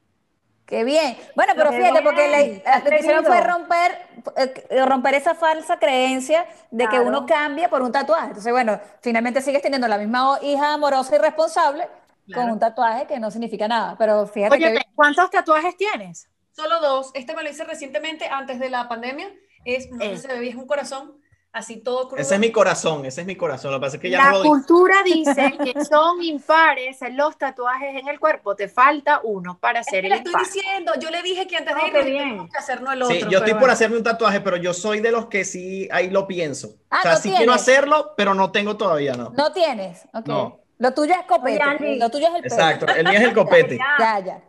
[0.66, 1.18] Qué bien.
[1.36, 4.08] Bueno, pero Qué fíjate, porque bien, la- lo que hicieron fue romper,
[4.38, 8.28] eh, romper esa falsa creencia de que uno cambia por un tatuaje.
[8.28, 11.88] Entonces, bueno, finalmente sigues teniendo la misma hija amorosa y responsable,
[12.34, 13.96] con un tatuaje que no significa nada.
[13.98, 14.82] Pero fíjate Oye, que.
[14.96, 16.28] ¿cuántos tatuajes tienes?
[16.52, 17.12] Solo dos.
[17.14, 19.32] Este me lo hice recientemente antes de la pandemia.
[19.66, 20.18] Es, no Eh.
[20.18, 21.20] se ve es un corazón,
[21.52, 22.22] así todo crudo.
[22.22, 23.72] Ese es mi corazón, ese es mi corazón.
[23.72, 27.38] Lo que pasa es que ya La no lo cultura dice que son impares los
[27.38, 28.56] tatuajes en el cuerpo.
[28.56, 30.46] Te falta uno para Es ser que el le estoy impar.
[30.46, 32.24] diciendo, yo le dije que antes de ir qué bien.
[32.24, 33.18] tenemos que hacernos el Sí, otro.
[33.18, 33.74] yo estoy pero por bueno.
[33.74, 36.76] hacerme un tatuaje, pero yo soy de los que sí ahí lo pienso.
[36.92, 37.56] Ah, o sea, ¿no sí quiero tienes?
[37.62, 39.32] hacerlo, pero no tengo todavía, no.
[39.32, 40.06] No tienes.
[40.14, 40.28] Ok.
[40.28, 40.60] No.
[40.78, 41.64] Lo tuyo es copete.
[41.80, 41.98] Oye.
[41.98, 42.56] Lo tuyo es el pelo.
[42.56, 43.78] Exacto, el mío es el copete.
[44.00, 44.42] Ya, ya.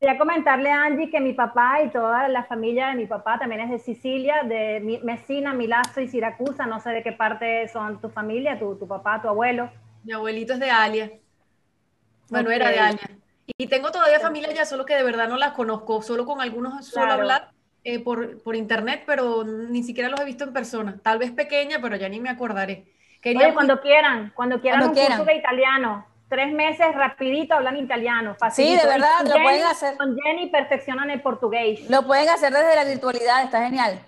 [0.00, 3.62] Quería comentarle a Angie que mi papá y toda la familia de mi papá también
[3.62, 6.66] es de Sicilia, de Messina, Milazzo y Siracusa.
[6.66, 9.70] No sé de qué parte son tu familia, tu, tu papá, tu abuelo.
[10.02, 11.10] Mi abuelito es de Alia.
[12.28, 12.78] Bueno, era de.
[12.78, 13.10] Alia.
[13.56, 16.02] Y tengo todavía familia ya, solo que de verdad no las conozco.
[16.02, 17.22] Solo con algunos suelo Claro.
[17.22, 17.50] hablar
[17.84, 20.98] eh, por, por internet, pero ni siquiera los he visto en persona.
[21.02, 22.86] Tal vez pequeña, pero ya ni me acordaré.
[23.24, 25.18] Quería Oye, cuando quieran, cuando quieran Cuando un quieran.
[25.18, 28.82] curso de italiano, tres meses rapidito hablan italiano, facilito.
[28.82, 29.96] de verdad, Y con lo pueden Jenny- hacer.
[29.96, 31.88] Con Jenny perfeccionan el portugués.
[31.88, 33.98] Lo pueden hacer desde la virtualidad, está genial.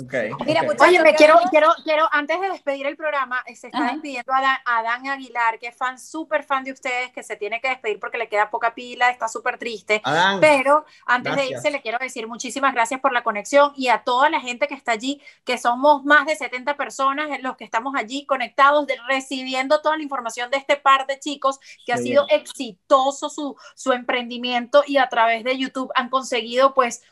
[0.00, 0.14] Ok,
[0.44, 0.66] Mira, ok.
[0.70, 3.92] muchachos, Oye, me ¿qué quiero, quiero, quiero, antes de despedir el programa, se está Ajá.
[3.92, 7.36] despidiendo a Dan, a Dan Aguilar, que es fan, súper fan de ustedes, que se
[7.36, 10.00] tiene que despedir porque le queda poca pila, está súper triste.
[10.02, 14.04] Adán, Pero antes de irse, le quiero decir muchísimas gracias por la conexión y a
[14.04, 17.94] toda la gente que está allí, que somos más de 70 personas los que estamos
[17.96, 22.24] allí conectados, de- recibiendo toda la información de este par de chicos que ha sido
[22.26, 22.40] bien.
[22.40, 27.02] exitoso su, su emprendimiento y a través de YouTube han conseguido, pues,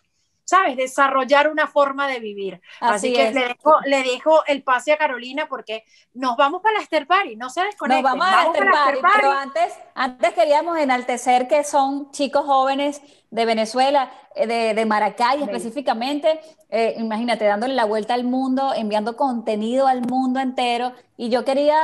[0.47, 0.77] ¿sabes?
[0.77, 2.63] Desarrollar una forma de vivir.
[2.81, 6.79] Así, Así que le dejo, le dejo el pase a Carolina porque nos vamos para
[6.79, 8.05] la after party, no se Nos desconecten.
[8.05, 13.45] vamos a after la party, pero antes, antes queríamos enaltecer que son chicos jóvenes de
[13.45, 16.41] Venezuela, eh, de, de Maracay específicamente,
[16.71, 21.77] eh, imagínate, dándole la vuelta al mundo, enviando contenido al mundo entero, y yo quería,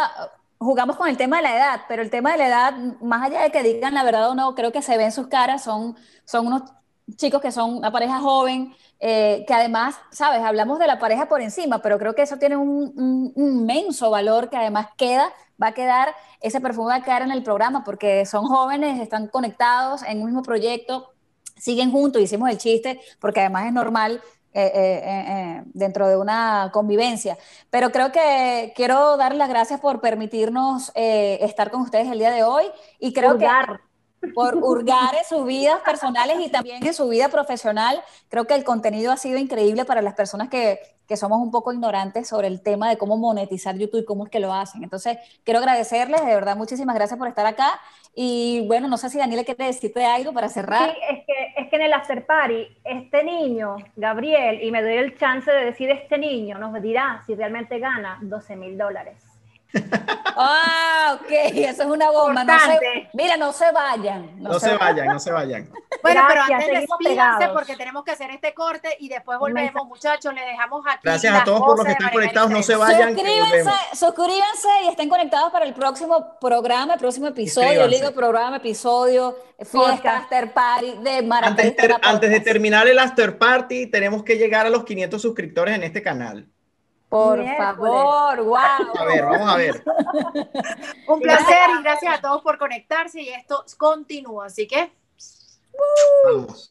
[0.59, 3.43] jugamos con el tema de la edad, pero el tema de la edad, más allá
[3.43, 5.97] de que digan la verdad o no, creo que se ve en sus caras, son,
[6.25, 6.63] son unos
[7.17, 11.41] chicos que son una pareja joven, eh, que además, sabes, hablamos de la pareja por
[11.41, 16.15] encima, pero creo que eso tiene un, inmenso valor que además queda, va a quedar,
[16.41, 20.43] ese perfume a quedar en el programa porque son jóvenes, están conectados en un mismo
[20.43, 21.13] proyecto,
[21.57, 24.21] siguen juntos, hicimos el chiste, porque además es normal
[24.55, 27.39] eh, eh, eh, dentro de una convivencia.
[27.71, 32.45] Pero creo que quiero dar las gracias por permitirnos estar con ustedes el día de
[32.45, 32.67] hoy
[32.99, 33.47] y creo que
[34.35, 38.03] por hurgar en sus vidas personales y también en su vida profesional.
[38.29, 41.73] Creo que el contenido ha sido increíble para las personas que, que somos un poco
[41.73, 44.83] ignorantes sobre el tema de cómo monetizar YouTube y cómo es que lo hacen.
[44.83, 47.81] Entonces, quiero agradecerles, de verdad, muchísimas gracias por estar acá.
[48.15, 50.91] Y bueno, no sé si Daniela quiere decirte algo para cerrar.
[50.91, 54.95] Sí, es que, es que en el after party, este niño, Gabriel, y me doy
[54.95, 59.32] el chance de decir este niño, nos dirá si realmente gana 12 mil dólares.
[60.37, 62.45] Ah, ok, eso es una bomba.
[62.45, 63.11] No se, Importante.
[63.13, 64.43] mira, no se vayan.
[64.43, 65.69] No se vayan, no se vayan.
[66.03, 70.33] Bueno, pero antes despídanse porque tenemos que hacer este corte y después volvemos, muchachos.
[70.35, 71.01] Les dejamos aquí.
[71.05, 72.51] Gracias a todos por los que están conectados.
[72.51, 73.15] No se vayan.
[73.15, 77.87] Suscríbanse, suscríbanse y estén conectados para el próximo programa, el próximo episodio.
[77.89, 81.51] Digo programa, episodio, fiesta, after party de Maracay.
[81.51, 85.75] Antes, ter- antes de terminar el after party, tenemos que llegar a los 500 suscriptores
[85.77, 86.49] en este canal.
[87.13, 87.59] Por Miércoles.
[87.59, 88.57] favor, wow.
[88.99, 89.85] A ver, vamos a ver.
[91.07, 94.47] Un placer y gracias a todos por conectarse y esto continúa.
[94.47, 94.91] Así que
[96.25, 96.71] Vamos.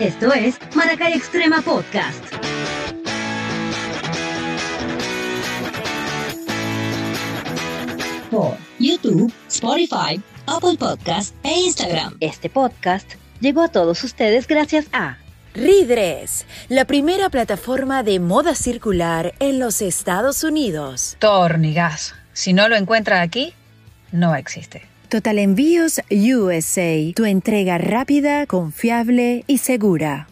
[0.00, 2.24] Esto es Maracay Extrema Podcast.
[8.32, 12.16] Por YouTube, Spotify, Apple Podcast e Instagram.
[12.18, 13.08] Este podcast
[13.38, 15.18] llegó a todos ustedes gracias a
[15.54, 21.16] Ridres, la primera plataforma de moda circular en los Estados Unidos.
[21.20, 22.16] Tornigas.
[22.32, 23.54] Si no lo encuentra aquí,
[24.10, 24.82] no existe.
[25.08, 30.26] Total Envíos USA, tu entrega rápida, confiable y segura.